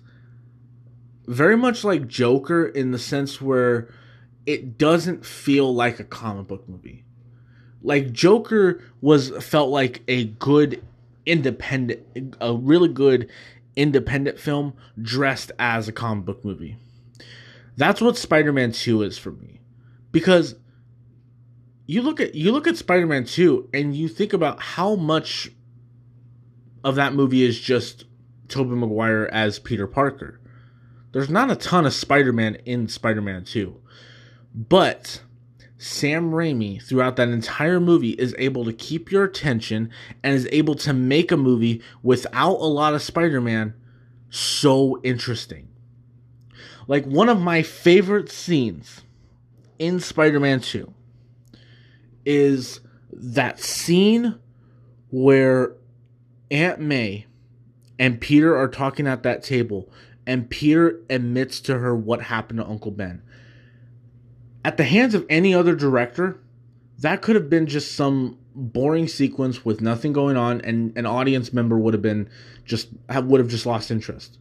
very 1.27 1.57
much 1.57 1.83
like 1.83 2.07
Joker 2.07 2.65
in 2.65 2.91
the 2.91 2.99
sense 2.99 3.41
where 3.41 3.93
it 4.45 4.77
doesn't 4.77 5.25
feel 5.25 5.73
like 5.73 5.99
a 5.99 6.03
comic 6.03 6.47
book 6.47 6.67
movie. 6.67 7.03
Like 7.81 8.11
Joker 8.11 8.81
was 9.01 9.29
felt 9.43 9.69
like 9.69 10.03
a 10.07 10.25
good 10.25 10.83
independent 11.25 12.35
a 12.39 12.53
really 12.55 12.87
good 12.87 13.29
independent 13.75 14.39
film 14.39 14.73
dressed 14.99 15.51
as 15.59 15.87
a 15.87 15.91
comic 15.91 16.25
book 16.25 16.43
movie. 16.43 16.77
That's 17.75 18.01
what 18.01 18.17
Spider-Man 18.17 18.71
2 18.71 19.03
is 19.03 19.19
for 19.19 19.31
me. 19.31 19.59
Because 20.11 20.55
you 21.87 22.01
look 22.01 22.19
at 22.19 22.35
you 22.35 22.51
look 22.51 22.67
at 22.67 22.77
Spider-Man 22.77 23.23
2 23.23 23.69
and 23.73 23.95
you 23.95 24.09
think 24.09 24.33
about 24.33 24.61
how 24.61 24.95
much 24.95 25.49
of 26.83 26.95
that 26.95 27.13
movie 27.13 27.43
is 27.43 27.59
just 27.59 28.03
Tobey 28.49 28.75
Maguire 28.75 29.29
as 29.31 29.57
Peter 29.57 29.87
Parker. 29.87 30.39
There's 31.13 31.29
not 31.29 31.49
a 31.49 31.55
ton 31.55 31.85
of 31.85 31.93
Spider-Man 31.93 32.55
in 32.65 32.89
Spider-Man 32.89 33.45
2. 33.45 33.81
But 34.53 35.21
Sam 35.77 36.31
Raimi, 36.31 36.81
throughout 36.83 37.15
that 37.15 37.29
entire 37.29 37.79
movie, 37.79 38.11
is 38.11 38.35
able 38.37 38.65
to 38.65 38.73
keep 38.73 39.11
your 39.11 39.23
attention 39.23 39.89
and 40.23 40.35
is 40.35 40.47
able 40.51 40.75
to 40.75 40.91
make 40.91 41.31
a 41.31 41.37
movie 41.37 41.81
without 42.03 42.55
a 42.55 42.65
lot 42.65 42.95
of 42.95 43.01
Spider 43.01 43.39
Man 43.39 43.73
so 44.29 44.99
interesting. 45.03 45.69
Like, 46.87 47.05
one 47.05 47.29
of 47.29 47.39
my 47.39 47.61
favorite 47.61 48.29
scenes 48.29 49.01
in 49.77 49.99
Spider 49.99 50.39
Man 50.39 50.59
2 50.59 50.93
is 52.27 52.81
that 53.11 53.59
scene 53.59 54.37
where 55.09 55.73
Aunt 56.51 56.79
May 56.79 57.25
and 57.97 58.21
Peter 58.21 58.55
are 58.55 58.67
talking 58.67 59.07
at 59.07 59.23
that 59.23 59.41
table, 59.41 59.89
and 60.25 60.49
Peter 60.49 60.99
admits 61.09 61.61
to 61.61 61.79
her 61.79 61.95
what 61.95 62.21
happened 62.23 62.59
to 62.59 62.67
Uncle 62.67 62.91
Ben 62.91 63.23
at 64.67 64.75
the 64.75 64.83
hands 64.83 65.15
of 65.15 65.25
any 65.29 65.53
other 65.53 65.73
director, 65.73 66.37
that 66.99 67.21
could 67.21 67.37
have 67.37 67.49
been 67.49 67.67
just 67.67 67.95
some 67.95 68.37
boring 68.53 69.07
sequence 69.07 69.63
with 69.63 69.79
nothing 69.79 70.11
going 70.11 70.35
on 70.35 70.59
and 70.59 70.91
an 70.97 71.05
audience 71.05 71.53
member 71.53 71.77
would 71.77 71.93
have 71.93 72.01
been 72.01 72.27
just 72.65 72.89
would 73.15 73.39
have 73.39 73.47
just 73.47 73.65
lost 73.65 73.91
interest. 73.91 74.39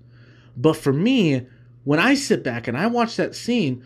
But 0.56 0.72
for 0.72 0.92
me, 0.92 1.46
when 1.84 2.00
I 2.00 2.16
sit 2.16 2.42
back 2.42 2.66
and 2.66 2.76
I 2.76 2.88
watch 2.88 3.14
that 3.16 3.36
scene, 3.36 3.84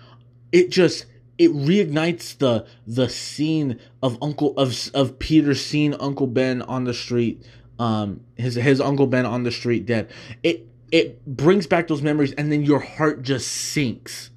it 0.50 0.70
just 0.70 1.04
it 1.40 1.52
reignites 1.52 2.36
the 2.36 2.66
the 2.86 3.08
scene 3.08 3.80
of 4.02 4.18
Uncle 4.20 4.52
of 4.58 4.90
of 4.92 5.18
Peter 5.18 5.54
seeing 5.54 5.94
Uncle 5.94 6.26
Ben 6.26 6.60
on 6.60 6.84
the 6.84 6.92
street, 6.92 7.42
um, 7.78 8.20
his 8.36 8.56
his 8.56 8.78
Uncle 8.78 9.06
Ben 9.06 9.24
on 9.24 9.44
the 9.44 9.50
street 9.50 9.86
dead. 9.86 10.10
It 10.42 10.68
it 10.92 11.24
brings 11.24 11.66
back 11.66 11.88
those 11.88 12.02
memories, 12.02 12.32
and 12.32 12.52
then 12.52 12.62
your 12.62 12.80
heart 12.80 13.22
just 13.22 13.48
sinks 13.48 14.28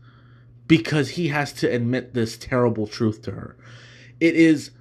because 0.66 1.10
he 1.10 1.28
has 1.28 1.52
to 1.52 1.68
admit 1.68 2.14
this 2.14 2.38
terrible 2.38 2.88
truth 2.88 3.22
to 3.24 3.32
her. 3.32 3.58
It 4.22 4.36
is 4.36 4.72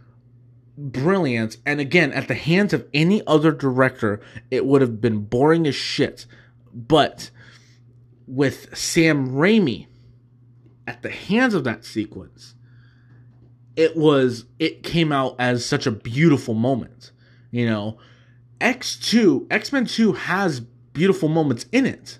brilliant. 0.78 1.56
And 1.66 1.80
again, 1.80 2.12
at 2.12 2.28
the 2.28 2.34
hands 2.34 2.72
of 2.72 2.86
any 2.94 3.26
other 3.26 3.50
director, 3.50 4.20
it 4.48 4.64
would 4.64 4.80
have 4.80 5.00
been 5.00 5.24
boring 5.24 5.66
as 5.66 5.74
shit. 5.74 6.26
But 6.72 7.32
with 8.28 8.78
Sam 8.78 9.30
Raimi 9.30 9.88
at 10.86 11.02
the 11.02 11.10
hands 11.10 11.54
of 11.54 11.64
that 11.64 11.84
sequence, 11.84 12.54
it 13.76 13.96
was 13.96 14.44
it 14.58 14.82
came 14.82 15.12
out 15.12 15.36
as 15.38 15.64
such 15.64 15.86
a 15.86 15.90
beautiful 15.90 16.54
moment. 16.54 17.12
You 17.50 17.66
know, 17.66 17.98
X2, 18.60 19.46
X-Men 19.50 19.86
2 19.86 20.12
has 20.12 20.60
beautiful 20.60 21.28
moments 21.28 21.66
in 21.72 21.86
it. 21.86 22.18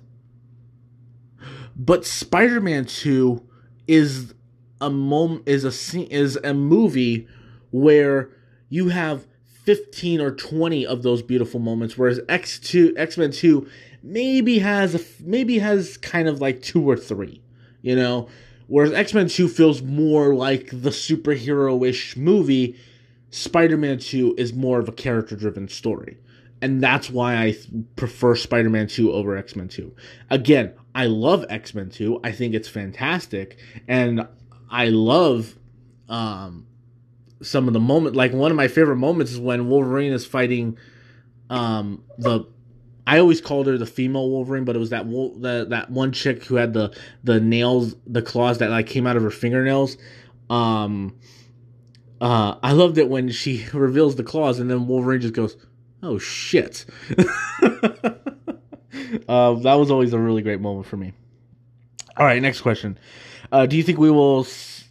But 1.77 2.05
Spider-Man 2.05 2.85
2 2.85 3.43
is 3.87 4.35
a 4.81 4.91
moment 4.91 5.45
is 5.47 5.65
a 5.65 5.73
scene 5.73 6.09
is 6.09 6.37
a 6.43 6.53
movie 6.53 7.27
where 7.71 8.31
you 8.69 8.89
have 8.89 9.27
15 9.65 10.21
or 10.21 10.33
20 10.33 10.85
of 10.87 11.03
those 11.05 11.23
beautiful 11.23 11.61
moments 11.61 11.97
whereas 11.97 12.19
X2 12.21 12.95
X-Men 12.97 13.31
2 13.31 13.67
maybe 14.03 14.59
has 14.59 14.95
a 14.97 15.01
maybe 15.21 15.61
has 15.61 15.97
kind 15.99 16.29
of 16.29 16.41
like 16.41 16.63
two 16.63 16.89
or 16.89 16.97
three 16.97 17.41
you 17.81 17.95
know 17.95 18.29
whereas 18.73 18.93
X-Men 18.93 19.29
2 19.29 19.49
feels 19.49 19.83
more 19.83 20.35
like 20.35 20.67
the 20.71 20.91
superhero-ish 20.91 22.17
movie 22.17 22.77
Spider-Man 23.31 23.99
2 23.99 24.35
is 24.37 24.53
more 24.53 24.79
of 24.81 24.89
a 24.89 24.93
character 24.93 25.37
driven 25.37 25.69
story 25.69 26.19
and 26.61 26.83
that's 26.83 27.11
why 27.11 27.37
I 27.37 27.57
prefer 27.97 28.35
Spider-Man 28.37 28.87
2 28.87 29.13
over 29.13 29.37
X-Men 29.37 29.69
2 29.69 29.95
again 30.31 30.75
I 30.95 31.07
love 31.07 31.45
X 31.49 31.75
Men 31.75 31.91
2. 31.91 32.21
I 32.23 32.33
think 32.33 32.55
it's 32.55 32.69
fantastic. 32.69 33.59
And 33.89 34.27
I 34.71 34.89
love 34.89 35.57
um, 36.09 36.67
some 37.41 37.67
of 37.67 37.75
the 37.75 37.81
moment. 37.81 38.15
Like, 38.15 38.33
one 38.33 38.51
of 38.51 38.57
my 38.57 38.69
favorite 38.69 38.97
moments 38.97 39.33
is 39.33 39.41
when 39.41 39.69
Wolverine 39.69 40.13
is 40.13 40.27
fighting 40.27 40.77
um, 41.51 42.05
the. 42.19 42.47
I 43.07 43.19
always 43.19 43.41
called 43.41 43.67
her 43.67 43.77
the 43.77 43.87
female 43.87 44.31
Wolverine, 44.31 44.65
but 44.65 44.77
it 44.77 44.79
was 44.79 44.91
that 44.91 45.09
the, 45.09 45.67
that 45.71 45.91
one 45.91 46.13
chick 46.13 46.45
who 46.45 46.55
had 46.57 46.73
the 46.73 46.97
the 47.25 47.41
nails, 47.41 47.97
the 48.07 48.23
claws 48.23 48.59
that 48.59 48.71
like 48.71 48.87
came 48.87 49.07
out 49.07 49.17
of 49.17 49.23
her 49.23 49.31
fingernails. 49.31 49.97
Um, 50.49 51.17
uh, 52.21 52.57
I 52.63 52.73
loved 52.73 52.99
it 52.99 53.09
when 53.09 53.31
she 53.31 53.67
reveals 53.73 54.17
the 54.17 54.23
claws, 54.23 54.61
and 54.61 54.71
then 54.71 54.87
Wolverine 54.87 55.21
just 55.21 55.35
goes, 55.35 55.57
"Oh 56.03 56.19
shit." 56.19 56.87
uh, 59.29 59.55
that 59.55 59.75
was 59.75 59.91
always 59.91 60.13
a 60.13 60.19
really 60.19 60.43
great 60.43 60.61
moment 60.61 60.87
for 60.87 60.97
me. 60.97 61.13
All 62.17 62.27
right, 62.27 62.41
next 62.41 62.61
question. 62.61 62.99
Uh, 63.51 63.67
do 63.67 63.77
you 63.77 63.83
think 63.83 63.99
we 63.99 64.11
will? 64.11 64.45
S- 64.45 64.85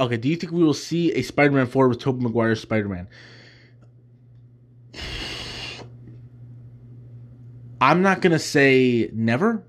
okay, 0.00 0.16
do 0.16 0.28
you 0.28 0.34
think 0.34 0.52
we 0.52 0.64
will 0.64 0.74
see 0.74 1.12
a 1.12 1.22
Spider-Man 1.22 1.66
four 1.66 1.88
with 1.88 2.00
Tobey 2.00 2.24
Maguire's 2.24 2.60
Spider-Man? 2.60 3.06
I'm 7.82 8.00
not 8.00 8.20
gonna 8.20 8.38
say 8.38 9.10
never. 9.12 9.64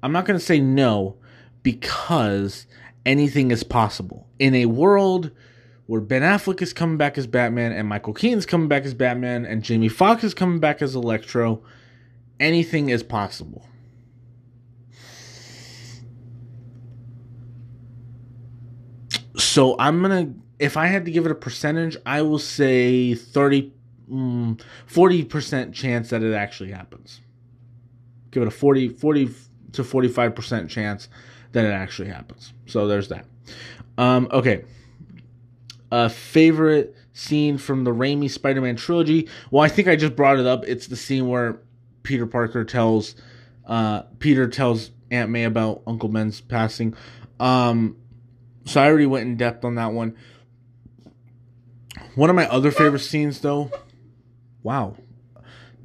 I'm 0.00 0.12
not 0.12 0.26
gonna 0.26 0.38
say 0.38 0.60
no 0.60 1.16
because 1.64 2.68
anything 3.04 3.50
is 3.50 3.64
possible 3.64 4.28
in 4.38 4.54
a 4.54 4.66
world 4.66 5.32
where 5.86 6.00
Ben 6.00 6.22
Affleck 6.22 6.62
is 6.62 6.72
coming 6.72 6.96
back 6.96 7.18
as 7.18 7.26
Batman 7.26 7.72
and 7.72 7.88
Michael 7.88 8.12
Keaton's 8.12 8.46
coming 8.46 8.68
back 8.68 8.84
as 8.84 8.94
Batman 8.94 9.44
and 9.44 9.64
Jamie 9.64 9.88
Foxx 9.88 10.22
is 10.22 10.34
coming 10.34 10.60
back 10.60 10.80
as 10.80 10.94
Electro 10.94 11.64
anything 12.38 12.90
is 12.90 13.02
possible. 13.02 13.66
So 19.36 19.74
I'm 19.80 20.00
going 20.00 20.26
to 20.26 20.40
if 20.64 20.76
I 20.76 20.86
had 20.86 21.04
to 21.06 21.10
give 21.10 21.26
it 21.26 21.32
a 21.32 21.36
percentage, 21.36 21.96
I 22.06 22.22
will 22.22 22.38
say 22.38 23.14
30 23.14 23.72
mm, 24.10 24.60
40% 24.88 25.72
chance 25.72 26.10
that 26.10 26.22
it 26.22 26.34
actually 26.34 26.70
happens. 26.70 27.20
Give 28.30 28.42
it 28.42 28.48
a 28.48 28.52
40 28.52 28.88
40 28.90 29.30
to 29.72 29.82
45% 29.82 30.68
chance 30.68 31.08
that 31.52 31.64
it 31.64 31.72
actually 31.72 32.08
happens. 32.08 32.52
So 32.66 32.86
there's 32.86 33.08
that. 33.08 33.26
Um, 33.98 34.28
okay. 34.30 34.64
A 35.90 36.10
favorite 36.10 36.94
scene 37.12 37.56
from 37.56 37.84
the 37.84 37.92
Raimi 37.92 38.30
Spider-Man 38.30 38.76
trilogy. 38.76 39.28
Well, 39.50 39.62
I 39.62 39.68
think 39.68 39.88
I 39.88 39.96
just 39.96 40.16
brought 40.16 40.38
it 40.38 40.46
up. 40.46 40.64
It's 40.66 40.86
the 40.86 40.96
scene 40.96 41.28
where 41.28 41.60
Peter 42.02 42.26
Parker 42.26 42.64
tells 42.64 43.14
uh, 43.66 44.02
Peter 44.18 44.48
tells 44.48 44.90
Aunt 45.10 45.30
May 45.30 45.44
about 45.44 45.82
Uncle 45.86 46.08
Ben's 46.08 46.40
passing. 46.40 46.94
Um, 47.40 47.96
so 48.64 48.80
I 48.80 48.86
already 48.86 49.06
went 49.06 49.26
in 49.26 49.36
depth 49.36 49.64
on 49.64 49.74
that 49.76 49.92
one. 49.92 50.16
One 52.14 52.30
of 52.30 52.36
my 52.36 52.48
other 52.48 52.70
favorite 52.70 53.00
scenes, 53.00 53.40
though. 53.40 53.70
Wow, 54.66 54.96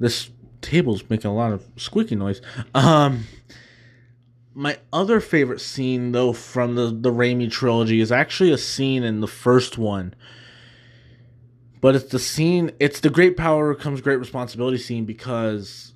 this 0.00 0.28
table's 0.60 1.08
making 1.08 1.30
a 1.30 1.34
lot 1.34 1.52
of 1.52 1.64
squeaky 1.76 2.16
noise. 2.16 2.42
Um, 2.74 3.26
my 4.54 4.78
other 4.92 5.20
favorite 5.20 5.60
scene, 5.60 6.10
though, 6.10 6.32
from 6.32 6.74
the 6.74 6.86
the 6.86 7.12
Raimi 7.12 7.48
trilogy 7.48 8.00
is 8.00 8.10
actually 8.10 8.50
a 8.50 8.58
scene 8.58 9.04
in 9.04 9.20
the 9.20 9.28
first 9.28 9.78
one. 9.78 10.16
But 11.80 11.94
it's 11.94 12.10
the 12.10 12.18
scene. 12.18 12.72
It's 12.80 12.98
the 12.98 13.08
great 13.08 13.36
power 13.36 13.72
comes 13.76 14.00
great 14.00 14.16
responsibility 14.16 14.78
scene 14.78 15.04
because 15.04 15.94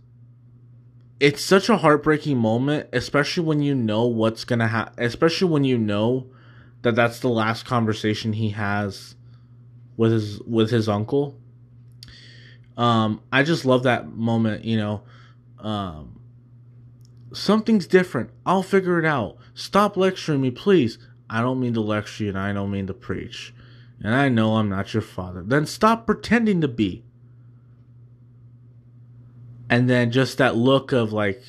it's 1.18 1.42
such 1.42 1.68
a 1.68 1.78
heartbreaking 1.78 2.38
moment, 2.38 2.88
especially 2.92 3.42
when 3.42 3.62
you 3.62 3.74
know 3.74 4.06
what's 4.06 4.44
gonna 4.44 4.68
happen. 4.68 5.02
Especially 5.04 5.48
when 5.48 5.64
you 5.64 5.76
know 5.76 6.28
that 6.82 6.94
that's 6.94 7.18
the 7.18 7.30
last 7.30 7.66
conversation 7.66 8.34
he 8.34 8.50
has 8.50 9.16
with 9.96 10.12
his 10.12 10.40
with 10.42 10.70
his 10.70 10.88
uncle. 10.88 11.40
Um, 12.76 13.22
I 13.32 13.42
just 13.42 13.64
love 13.64 13.84
that 13.84 14.08
moment. 14.08 14.64
You 14.64 14.76
know, 14.76 15.02
um, 15.58 16.20
something's 17.32 17.86
different. 17.86 18.30
I'll 18.44 18.62
figure 18.62 18.98
it 18.98 19.04
out. 19.04 19.38
Stop 19.54 19.96
lecturing 19.96 20.40
me, 20.40 20.50
please. 20.50 20.98
I 21.28 21.40
don't 21.40 21.60
mean 21.60 21.74
to 21.74 21.80
lecture 21.80 22.24
you, 22.24 22.30
and 22.30 22.38
I 22.38 22.52
don't 22.52 22.70
mean 22.70 22.86
to 22.86 22.94
preach. 22.94 23.54
And 24.02 24.14
I 24.14 24.28
know 24.28 24.56
I'm 24.56 24.68
not 24.68 24.92
your 24.92 25.02
father. 25.02 25.42
Then 25.44 25.66
stop 25.66 26.06
pretending 26.06 26.60
to 26.60 26.68
be 26.68 27.06
and 29.68 29.88
then 29.90 30.10
just 30.10 30.38
that 30.38 30.56
look 30.56 30.92
of 30.92 31.12
like 31.12 31.42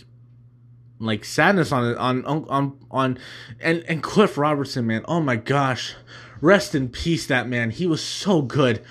like 1.00 1.24
sadness 1.24 1.72
on 1.72 1.96
on 1.98 2.26
on 2.26 2.78
on 2.90 3.20
and 3.60 3.84
and 3.88 4.02
Cliff 4.02 4.38
Robertson 4.38 4.88
man 4.88 5.06
oh 5.08 5.22
my 5.22 5.36
gosh 5.36 5.96
rest 6.42 6.74
in 6.74 6.90
peace 6.90 7.28
that 7.28 7.48
man 7.48 7.70
he 7.70 7.86
was 7.86 8.04
so 8.04 8.42
good 8.42 8.84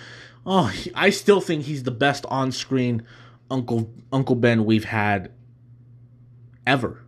oh 0.46 0.66
he, 0.66 0.90
I 0.94 1.10
still 1.10 1.40
think 1.40 1.64
he's 1.64 1.82
the 1.82 1.90
best 1.90 2.24
on 2.26 2.52
screen 2.52 3.04
Uncle 3.50 3.90
Uncle 4.12 4.36
Ben 4.36 4.64
we've 4.64 4.84
had 4.84 5.32
ever 6.66 7.02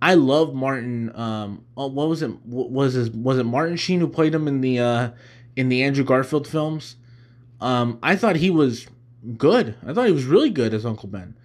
I 0.00 0.14
love 0.14 0.54
Martin 0.54 1.14
um 1.16 1.64
oh, 1.76 1.88
what 1.88 2.08
was 2.08 2.22
it 2.22 2.30
was 2.44 2.94
his 2.94 3.10
was 3.10 3.38
it 3.38 3.44
Martin 3.44 3.76
Sheen 3.76 4.00
who 4.00 4.08
played 4.08 4.34
him 4.34 4.46
in 4.46 4.60
the 4.60 4.78
uh 4.78 5.10
in 5.56 5.68
the 5.68 5.82
Andrew 5.82 6.04
Garfield 6.04 6.46
films 6.46 6.96
um 7.60 7.98
I 8.02 8.16
thought 8.16 8.36
he 8.36 8.50
was 8.50 8.86
good. 9.36 9.74
I 9.86 9.92
thought 9.92 10.06
he 10.06 10.12
was 10.12 10.24
really 10.24 10.50
good 10.50 10.74
as 10.74 10.86
Uncle 10.86 11.08
Ben. 11.08 11.36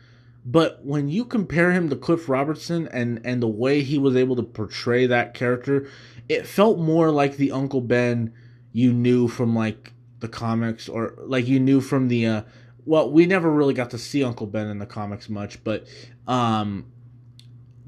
But 0.45 0.85
when 0.85 1.09
you 1.09 1.25
compare 1.25 1.71
him 1.71 1.89
to 1.89 1.95
Cliff 1.95 2.29
Robertson 2.29 2.87
and 2.89 3.19
and 3.25 3.41
the 3.41 3.47
way 3.47 3.81
he 3.81 3.97
was 3.97 4.15
able 4.15 4.35
to 4.35 4.43
portray 4.43 5.07
that 5.07 5.33
character, 5.33 5.89
it 6.29 6.45
felt 6.45 6.77
more 6.77 7.09
like 7.11 7.37
the 7.37 7.51
Uncle 7.51 7.81
Ben 7.81 8.33
you 8.71 8.93
knew 8.93 9.27
from 9.27 9.55
like 9.55 9.93
the 10.19 10.27
comics 10.27 10.87
or 10.87 11.15
like 11.19 11.47
you 11.47 11.59
knew 11.59 11.81
from 11.81 12.07
the 12.07 12.25
uh 12.25 12.41
well, 12.87 13.09
we 13.09 13.25
never 13.25 13.51
really 13.51 13.73
got 13.73 13.89
to 13.91 13.97
see 13.97 14.23
Uncle 14.23 14.45
Ben 14.45 14.67
in 14.67 14.77
the 14.77 14.85
comics 14.85 15.29
much, 15.29 15.63
but 15.63 15.87
um 16.27 16.85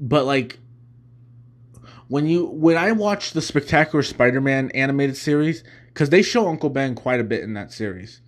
but 0.00 0.24
like 0.24 0.58
when 2.08 2.26
you 2.26 2.46
when 2.46 2.76
I 2.76 2.92
watched 2.92 3.34
the 3.34 3.42
Spectacular 3.42 4.02
Spider-Man 4.02 4.70
animated 4.72 5.16
series 5.16 5.62
cuz 5.94 6.10
they 6.10 6.22
show 6.22 6.48
Uncle 6.48 6.70
Ben 6.70 6.94
quite 6.94 7.20
a 7.20 7.24
bit 7.24 7.42
in 7.42 7.54
that 7.54 7.72
series. 7.72 8.20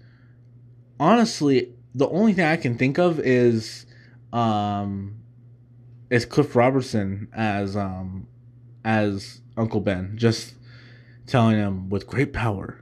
Honestly, 0.98 1.72
the 1.94 2.08
only 2.08 2.32
thing 2.32 2.44
I 2.44 2.56
can 2.56 2.76
think 2.76 2.98
of 2.98 3.18
is 3.20 3.86
um 4.32 5.16
is 6.08 6.24
Cliff 6.24 6.54
Robertson 6.56 7.28
as 7.32 7.76
um 7.76 8.26
as 8.84 9.40
Uncle 9.56 9.80
Ben, 9.80 10.16
just 10.16 10.54
telling 11.26 11.56
him 11.56 11.90
with 11.90 12.06
great 12.06 12.32
power 12.32 12.80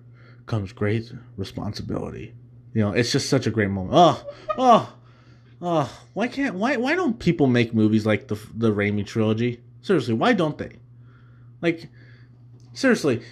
comes 0.49 0.73
great 0.73 1.13
responsibility. 1.37 2.35
You 2.75 2.83
know, 2.83 2.93
it's 2.93 3.13
just 3.13 3.29
such 3.29 3.47
a 3.47 3.51
great 3.51 3.71
moment. 3.71 3.95
Oh, 3.95 4.27
oh, 4.59 4.97
oh! 5.63 6.01
Why 6.15 6.29
can't 6.29 6.57
why 6.57 6.77
why 6.77 6.95
don't 6.95 7.19
people 7.19 7.47
make 7.47 7.73
movies 7.73 8.05
like 8.05 8.29
the 8.29 8.39
the 8.55 8.73
Raimi 8.73 9.07
trilogy? 9.07 9.63
Seriously, 9.81 10.15
why 10.15 10.33
don't 10.33 10.59
they? 10.59 10.73
Like, 11.61 11.89
seriously, 12.73 13.23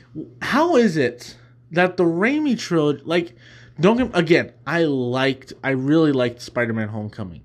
how 0.43 0.77
is 0.77 0.97
it 0.97 1.37
that 1.73 1.97
the 1.97 2.05
Raimi 2.05 2.59
trilogy, 2.59 3.03
like, 3.05 3.35
don't 3.79 3.97
get, 3.97 4.11
again, 4.17 4.53
I 4.67 4.85
liked, 4.85 5.53
I 5.63 5.71
really 5.71 6.13
liked 6.13 6.41
Spider-Man: 6.41 6.89
Homecoming. 6.89 7.43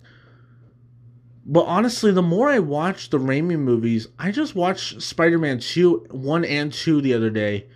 But 1.46 1.66
honestly, 1.66 2.12
the 2.12 2.22
more 2.22 2.50
I 2.50 2.60
watch 2.60 3.10
the 3.10 3.18
Raimi 3.20 3.60
movies, 3.60 4.08
I 4.18 4.32
just 4.32 4.56
watched 4.56 5.02
Spider-Man 5.02 5.60
2, 5.60 6.08
1 6.12 6.46
and 6.46 6.72
2 6.72 7.02
the 7.02 7.14
other 7.14 7.30
day, 7.30 7.68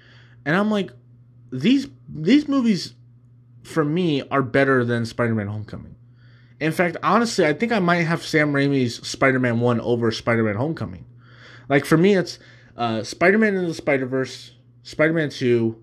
and 0.46 0.56
I'm 0.56 0.72
like, 0.72 0.92
these 1.62 1.88
these 2.08 2.48
movies 2.48 2.94
for 3.64 3.84
me 3.84 4.22
are 4.30 4.44
better 4.44 4.84
than 4.84 5.06
Spider-Man: 5.06 5.48
Homecoming. 5.48 5.96
In 6.60 6.72
fact, 6.72 6.98
honestly, 7.04 7.46
I 7.46 7.54
think 7.54 7.72
I 7.72 7.80
might 7.80 8.04
have 8.04 8.24
Sam 8.24 8.54
Raimi's 8.54 9.06
Spider-Man 9.08 9.60
1 9.60 9.80
over 9.82 10.12
Spider-Man: 10.12 10.56
Homecoming. 10.56 11.06
Like 11.70 11.86
for 11.86 11.98
me, 11.98 12.16
it's 12.16 12.40
uh, 12.78 13.04
Spider-Man 13.04 13.56
in 13.56 13.66
the 13.66 13.74
Spider-Verse, 13.74 14.54
Spider-Man 14.84 15.30
2, 15.30 15.82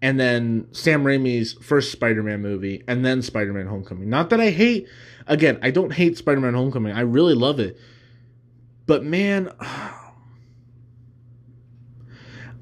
and 0.00 0.18
then 0.18 0.66
Sam 0.72 1.04
Raimi's 1.04 1.52
first 1.54 1.92
Spider-Man 1.92 2.40
movie, 2.40 2.82
and 2.88 3.04
then 3.04 3.22
Spider-Man: 3.22 3.66
Homecoming. 3.66 4.08
Not 4.08 4.30
that 4.30 4.40
I 4.40 4.50
hate, 4.50 4.88
again, 5.26 5.58
I 5.62 5.70
don't 5.70 5.92
hate 5.92 6.18
Spider-Man: 6.18 6.54
Homecoming. 6.54 6.92
I 6.92 7.02
really 7.02 7.34
love 7.34 7.60
it, 7.60 7.78
but 8.86 9.04
man, 9.04 9.50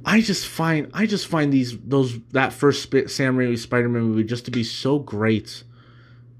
I 0.04 0.20
just 0.20 0.46
find 0.46 0.90
I 0.94 1.06
just 1.06 1.26
find 1.26 1.52
these 1.52 1.78
those 1.78 2.18
that 2.30 2.52
first 2.52 2.82
Sam 3.10 3.36
Raimi 3.36 3.58
Spider-Man 3.58 4.02
movie 4.02 4.24
just 4.24 4.44
to 4.46 4.50
be 4.50 4.64
so 4.64 4.98
great. 4.98 5.62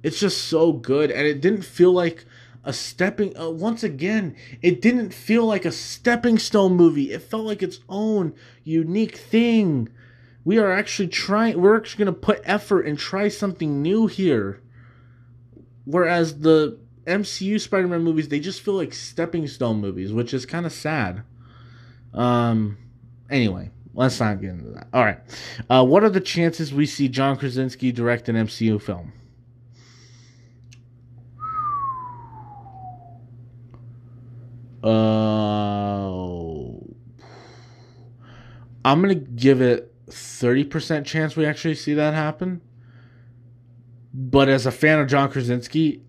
It's 0.03 0.19
just 0.19 0.45
so 0.45 0.73
good, 0.73 1.11
and 1.11 1.27
it 1.27 1.41
didn't 1.41 1.65
feel 1.65 1.93
like 1.93 2.25
a 2.65 2.73
stepping. 2.73 3.37
Uh, 3.39 3.51
once 3.51 3.83
again, 3.83 4.35
it 4.63 4.81
didn't 4.81 5.13
feel 5.13 5.45
like 5.45 5.65
a 5.65 5.73
stepping 5.73 6.39
stone 6.39 6.75
movie. 6.75 7.13
It 7.13 7.23
felt 7.23 7.45
like 7.45 7.63
its 7.63 7.81
own 7.89 8.35
unique 8.65 9.17
thing 9.17 9.89
we 10.45 10.59
are 10.59 10.73
actually 10.73 11.09
trying 11.09 11.61
we're 11.61 11.77
actually 11.77 12.05
going 12.05 12.15
to 12.15 12.21
put 12.21 12.41
effort 12.45 12.87
and 12.87 12.99
try 12.99 13.29
something 13.29 13.83
new 13.83 14.07
here 14.07 14.61
whereas 15.85 16.41
the 16.41 16.79
mcu 17.07 17.61
spider-man 17.61 18.03
movies 18.03 18.29
they 18.29 18.41
just 18.41 18.61
feel 18.61 18.75
like 18.75 18.93
stepping 18.93 19.47
stone 19.47 19.81
movies 19.81 20.13
which 20.13 20.33
is 20.33 20.47
kind 20.47 20.67
of 20.67 20.73
sad 20.73 21.23
um 22.15 22.77
anyway 23.31 23.71
let's 23.95 24.19
not 24.21 24.41
get 24.41 24.51
into 24.51 24.71
that 24.71 24.89
all 24.93 25.05
right 25.05 25.21
uh, 25.69 25.85
what 25.85 26.05
are 26.05 26.11
the 26.11 26.21
chances 26.21 26.73
we 26.73 26.87
see 26.87 27.09
john 27.09 27.37
krasinski 27.37 27.93
direct 27.93 28.29
an 28.29 28.37
mcu 28.37 28.81
film 28.81 29.13
uh 34.83 36.11
i'm 38.85 39.01
gonna 39.03 39.15
give 39.15 39.61
it 39.61 39.91
30% 40.11 41.05
chance 41.05 41.37
we 41.37 41.47
actually 41.47 41.75
see 41.75 41.95
that 41.95 42.15
happen. 42.15 42.61
But 44.13 44.49
as 44.49 44.67
a 44.67 44.73
fan 44.73 44.99
of 44.99 45.07
John 45.07 45.31
Krasinski, 45.31 46.03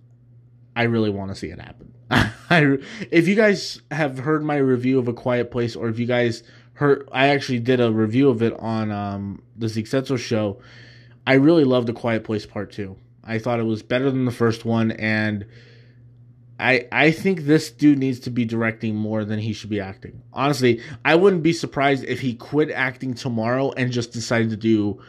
I 0.75 0.84
really 0.84 1.10
want 1.10 1.31
to 1.31 1.36
see 1.36 1.47
it 1.47 1.60
happen. 1.60 1.93
I, 2.10 2.77
if 3.12 3.27
you 3.27 3.36
guys 3.36 3.81
have 3.91 4.19
heard 4.19 4.43
my 4.43 4.57
review 4.57 4.99
of 4.99 5.07
A 5.07 5.13
Quiet 5.13 5.51
Place, 5.51 5.75
or 5.75 5.88
if 5.88 5.99
you 5.99 6.07
guys 6.07 6.43
heard, 6.82 7.08
I 7.12 7.28
actually 7.28 7.60
did 7.60 7.80
a 7.80 7.91
review 7.91 8.30
of 8.30 8.41
it 8.41 8.54
on 8.60 8.91
um, 8.91 9.44
the 9.56 9.70
Zeke 9.70 9.88
Said 9.88 10.08
So 10.08 10.18
show. 10.18 10.60
I 11.26 11.36
really 11.36 11.64
loved 11.64 11.88
The 11.88 11.93
Quiet 11.93 12.24
Place 12.24 12.47
Part 12.47 12.72
2. 12.72 12.97
I 13.24 13.38
thought 13.38 13.60
it 13.60 13.66
was 13.66 13.84
better 13.84 14.10
than 14.10 14.26
the 14.26 14.32
first 14.32 14.66
one, 14.66 14.89
and 14.91 15.45
I 16.60 16.88
I 16.91 17.12
think 17.12 17.41
this 17.41 17.70
dude 17.70 17.99
needs 17.99 18.20
to 18.22 18.32
be 18.32 18.45
directing 18.45 18.95
more 18.95 19.24
than 19.24 19.38
he 19.38 19.53
should 19.53 19.70
be 19.70 19.80
acting. 19.80 20.24
Honestly, 20.34 20.82
I 21.05 21.14
wouldn't 21.14 21.43
be 21.43 21.53
surprised 21.53 22.03
if 22.05 22.20
he 22.20 22.34
quit 22.34 22.72
acting 22.72 23.14
tomorrow 23.14 23.72
and 23.78 23.91
just 23.91 24.12
decided 24.12 24.49
to 24.49 24.58
do 24.58 24.99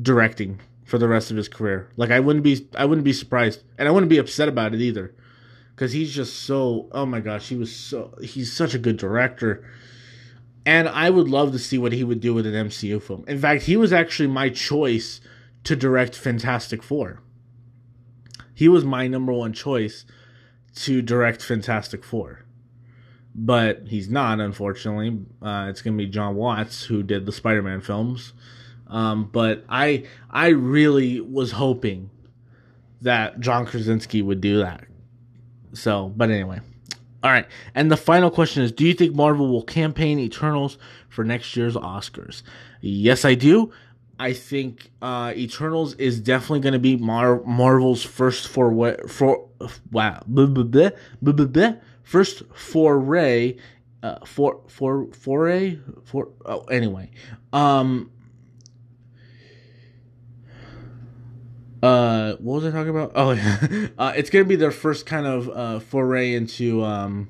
directing 0.00 0.60
for 0.84 0.98
the 0.98 1.08
rest 1.08 1.32
of 1.32 1.36
his 1.36 1.48
career. 1.48 1.90
Like 1.96 2.12
I 2.12 2.20
wouldn't 2.20 2.44
be 2.44 2.68
I 2.76 2.84
wouldn't 2.84 3.04
be 3.04 3.12
surprised, 3.12 3.64
and 3.76 3.88
I 3.88 3.90
wouldn't 3.90 4.10
be 4.10 4.18
upset 4.18 4.48
about 4.48 4.72
it 4.72 4.80
either, 4.80 5.12
because 5.74 5.90
he's 5.92 6.14
just 6.14 6.44
so 6.44 6.88
oh 6.92 7.06
my 7.06 7.18
gosh, 7.18 7.48
he 7.48 7.56
was 7.56 7.74
so 7.74 8.14
he's 8.22 8.52
such 8.52 8.74
a 8.74 8.78
good 8.78 8.98
director. 8.98 9.68
And 10.68 10.86
I 10.86 11.08
would 11.08 11.30
love 11.30 11.52
to 11.52 11.58
see 11.58 11.78
what 11.78 11.94
he 11.94 12.04
would 12.04 12.20
do 12.20 12.34
with 12.34 12.44
an 12.44 12.52
MCU 12.52 13.00
film. 13.00 13.24
In 13.26 13.38
fact, 13.38 13.62
he 13.62 13.74
was 13.78 13.90
actually 13.90 14.26
my 14.26 14.50
choice 14.50 15.18
to 15.64 15.74
direct 15.74 16.14
Fantastic 16.14 16.82
Four. 16.82 17.22
He 18.52 18.68
was 18.68 18.84
my 18.84 19.08
number 19.08 19.32
one 19.32 19.54
choice 19.54 20.04
to 20.74 21.00
direct 21.00 21.42
Fantastic 21.42 22.04
Four. 22.04 22.44
But 23.34 23.84
he's 23.86 24.10
not, 24.10 24.40
unfortunately. 24.40 25.18
Uh, 25.40 25.68
it's 25.70 25.80
going 25.80 25.96
to 25.96 26.04
be 26.04 26.10
John 26.10 26.36
Watts 26.36 26.84
who 26.84 27.02
did 27.02 27.24
the 27.24 27.32
Spider-Man 27.32 27.80
films. 27.80 28.34
Um, 28.88 29.30
but 29.32 29.64
I 29.70 30.04
I 30.30 30.48
really 30.48 31.18
was 31.18 31.52
hoping 31.52 32.10
that 33.00 33.40
John 33.40 33.64
Krasinski 33.64 34.20
would 34.20 34.42
do 34.42 34.58
that. 34.58 34.84
So, 35.72 36.12
but 36.14 36.28
anyway. 36.28 36.60
All 37.22 37.30
right. 37.30 37.46
And 37.74 37.90
the 37.90 37.96
final 37.96 38.30
question 38.30 38.62
is 38.62 38.72
Do 38.72 38.86
you 38.86 38.94
think 38.94 39.14
Marvel 39.14 39.48
will 39.48 39.62
campaign 39.62 40.18
Eternals 40.18 40.78
for 41.08 41.24
next 41.24 41.56
year's 41.56 41.74
Oscars? 41.74 42.42
Yes, 42.80 43.24
I 43.24 43.34
do. 43.34 43.72
I 44.20 44.32
think 44.32 44.90
uh, 45.00 45.32
Eternals 45.36 45.94
is 45.94 46.20
definitely 46.20 46.60
going 46.60 46.72
to 46.72 46.78
be 46.78 46.96
Mar- 46.96 47.42
Marvel's 47.44 48.02
first 48.02 48.48
for 48.48 48.70
what 48.70 49.08
for 49.08 49.48
wow 49.92 50.20
blah, 50.26 50.46
blah, 50.46 50.90
blah, 51.32 51.72
first 52.02 52.42
foray 52.54 53.56
uh, 54.02 54.18
for 54.24 54.60
for 54.66 55.06
foray 55.12 55.78
for 56.04 56.28
oh 56.46 56.60
anyway 56.64 57.10
um 57.52 58.10
uh 61.82 62.34
what 62.34 62.62
was 62.62 62.64
i 62.66 62.70
talking 62.70 62.90
about? 62.90 63.12
Oh 63.14 63.30
yeah. 63.32 63.88
Uh, 63.98 64.12
it's 64.16 64.30
gonna 64.30 64.44
be 64.44 64.56
their 64.56 64.70
first 64.70 65.06
kind 65.06 65.26
of 65.26 65.48
uh 65.50 65.80
foray 65.80 66.34
into 66.34 66.82
um 66.82 67.28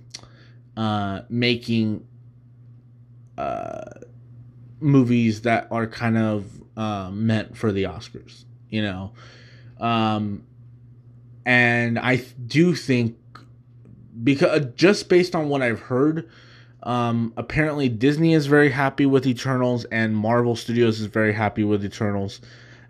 uh 0.77 1.23
making 1.29 2.07
uh 3.37 3.85
movies 4.81 5.43
that 5.43 5.67
are 5.71 5.87
kind 5.87 6.17
of 6.17 6.63
uh, 6.77 7.11
meant 7.11 7.57
for 7.57 7.73
the 7.73 7.83
oscars 7.85 8.45
you 8.71 8.83
know? 8.83 9.13
Um 9.81 10.45
and 11.49 11.99
i 11.99 12.17
do 12.47 12.75
think 12.75 13.17
because 14.23 14.67
just 14.75 15.09
based 15.09 15.35
on 15.35 15.49
what 15.49 15.63
i've 15.63 15.81
heard 15.81 16.29
um 16.83 17.33
apparently 17.39 17.89
disney 17.89 18.35
is 18.35 18.47
very 18.47 18.71
happy 18.71 19.07
with 19.07 19.27
eternals 19.27 19.87
and 19.87 20.15
marvel 20.15 20.55
studios 20.55 21.01
is 21.01 21.07
very 21.07 21.33
happy 21.33 21.65
with 21.65 21.83
eternals 21.85 22.41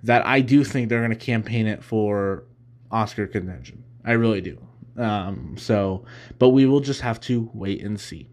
that 0.03 0.27
I 0.27 0.41
do 0.41 0.65
think 0.65 0.89
they're 0.89 1.01
going 1.01 1.11
to 1.11 1.17
campaign 1.17 1.67
it 1.67 1.83
for 1.83 2.45
Oscar 2.91 3.27
contention. 3.27 3.85
I 4.05 4.13
really 4.13 4.41
do. 4.41 4.59
Um, 4.97 5.57
so, 5.57 6.05
but 6.39 6.51
we 6.51 6.67
will 6.67 6.81
just 6.81 7.01
have 7.03 7.21
to 7.23 7.51
wait 7.55 7.83
and 7.83 7.99
see. 7.99 8.29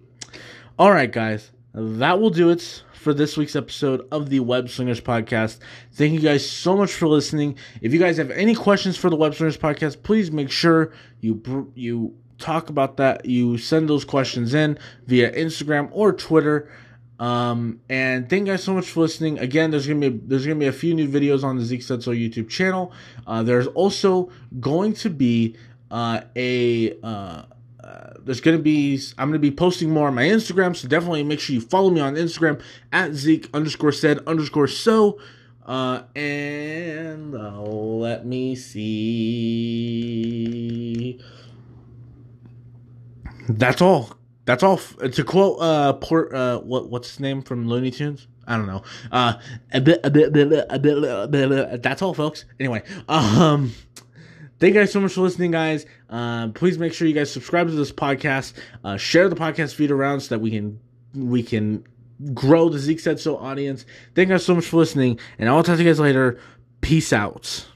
All 0.79 0.91
right, 0.91 1.11
guys, 1.11 1.51
that 1.73 2.19
will 2.19 2.29
do 2.29 2.49
it 2.49 2.83
for 2.93 3.13
this 3.13 3.37
week's 3.37 3.55
episode 3.55 4.07
of 4.11 4.29
the 4.29 4.39
Web 4.39 4.69
Slingers 4.69 4.99
podcast. 4.99 5.59
Thank 5.93 6.13
you 6.13 6.19
guys 6.19 6.49
so 6.49 6.75
much 6.75 6.91
for 6.91 7.07
listening. 7.07 7.57
If 7.81 7.93
you 7.93 7.99
guys 7.99 8.17
have 8.17 8.31
any 8.31 8.55
questions 8.55 8.97
for 8.97 9.09
the 9.09 9.15
Web 9.15 9.35
Slingers 9.35 9.57
podcast, 9.57 10.01
please 10.01 10.31
make 10.31 10.49
sure 10.49 10.91
you 11.21 11.71
you 11.75 12.15
talk 12.39 12.69
about 12.69 12.97
that. 12.97 13.25
You 13.25 13.57
send 13.57 13.89
those 13.89 14.05
questions 14.05 14.53
in 14.53 14.79
via 15.05 15.31
Instagram 15.31 15.89
or 15.91 16.13
Twitter. 16.13 16.71
Um, 17.19 17.79
and 17.89 18.29
thank 18.29 18.45
you 18.45 18.53
guys 18.53 18.63
so 18.63 18.73
much 18.73 18.89
for 18.89 18.99
listening. 19.01 19.39
Again, 19.39 19.71
there's 19.71 19.87
gonna 19.87 19.99
be 19.99 20.07
a, 20.07 20.11
there's 20.11 20.45
gonna 20.45 20.59
be 20.59 20.67
a 20.67 20.73
few 20.73 20.93
new 20.93 21.07
videos 21.07 21.43
on 21.43 21.57
the 21.57 21.63
Zeke 21.63 21.81
Said 21.81 22.03
So 22.03 22.11
YouTube 22.11 22.49
channel. 22.49 22.91
Uh, 23.25 23.41
there's 23.43 23.67
also 23.67 24.29
going 24.59 24.93
to 24.95 25.09
be 25.09 25.55
uh, 25.91 26.21
a 26.35 26.97
uh, 27.01 27.43
uh, 27.83 28.13
there's 28.19 28.41
gonna 28.41 28.57
be 28.57 28.99
I'm 29.17 29.29
gonna 29.29 29.39
be 29.39 29.51
posting 29.51 29.89
more 29.91 30.07
on 30.07 30.15
my 30.15 30.25
Instagram, 30.25 30.75
so 30.75 30.89
definitely 30.89 31.23
make 31.23 31.39
sure 31.39 31.53
you 31.53 31.61
follow 31.61 31.89
me 31.89 32.01
on 32.01 32.15
Instagram 32.15 32.61
at 32.91 33.13
Zeke 33.13 33.49
underscore 33.53 33.93
said 33.93 34.19
underscore 34.27 34.67
so. 34.67 35.17
Uh, 35.65 36.01
and 36.15 37.33
let 37.33 38.25
me 38.25 38.55
see. 38.55 38.81
That's 43.47 43.81
all 43.81 44.17
that's 44.45 44.63
all. 44.63 44.77
To 44.77 45.23
quote 45.23 45.57
uh, 45.59 45.93
Port, 45.93 46.33
uh, 46.33 46.59
what 46.61 46.89
what's 46.89 47.09
his 47.09 47.19
name 47.19 47.41
from 47.41 47.67
Looney 47.67 47.91
Tunes? 47.91 48.27
I 48.47 48.57
don't 48.57 48.67
know. 48.67 48.83
Uh, 49.11 49.33
that's 51.77 52.01
all, 52.01 52.13
folks. 52.13 52.45
Anyway, 52.59 52.83
um, 53.09 53.73
thank 54.59 54.75
you 54.75 54.79
guys 54.81 54.91
so 54.91 54.99
much 55.01 55.13
for 55.13 55.21
listening, 55.21 55.51
guys. 55.51 55.85
Uh, 56.09 56.49
please 56.49 56.77
make 56.77 56.93
sure 56.93 57.07
you 57.07 57.13
guys 57.15 57.31
subscribe 57.31 57.67
to 57.67 57.73
this 57.73 57.91
podcast. 57.91 58.53
Uh, 58.83 58.97
share 58.97 59.29
the 59.29 59.35
podcast 59.35 59.73
feed 59.73 59.91
around 59.91 60.21
so 60.21 60.35
that 60.35 60.39
we 60.39 60.51
can 60.51 60.79
we 61.15 61.41
can 61.41 61.83
grow 62.33 62.69
the 62.69 62.79
Zeke 62.79 62.99
said 62.99 63.19
so 63.19 63.37
audience. 63.37 63.85
Thank 64.13 64.29
you 64.29 64.35
guys 64.35 64.45
so 64.45 64.55
much 64.55 64.65
for 64.65 64.77
listening, 64.77 65.19
and 65.39 65.49
I'll 65.49 65.63
talk 65.63 65.77
to 65.77 65.83
you 65.83 65.89
guys 65.89 65.99
later. 65.99 66.39
Peace 66.81 67.11
out. 67.11 67.67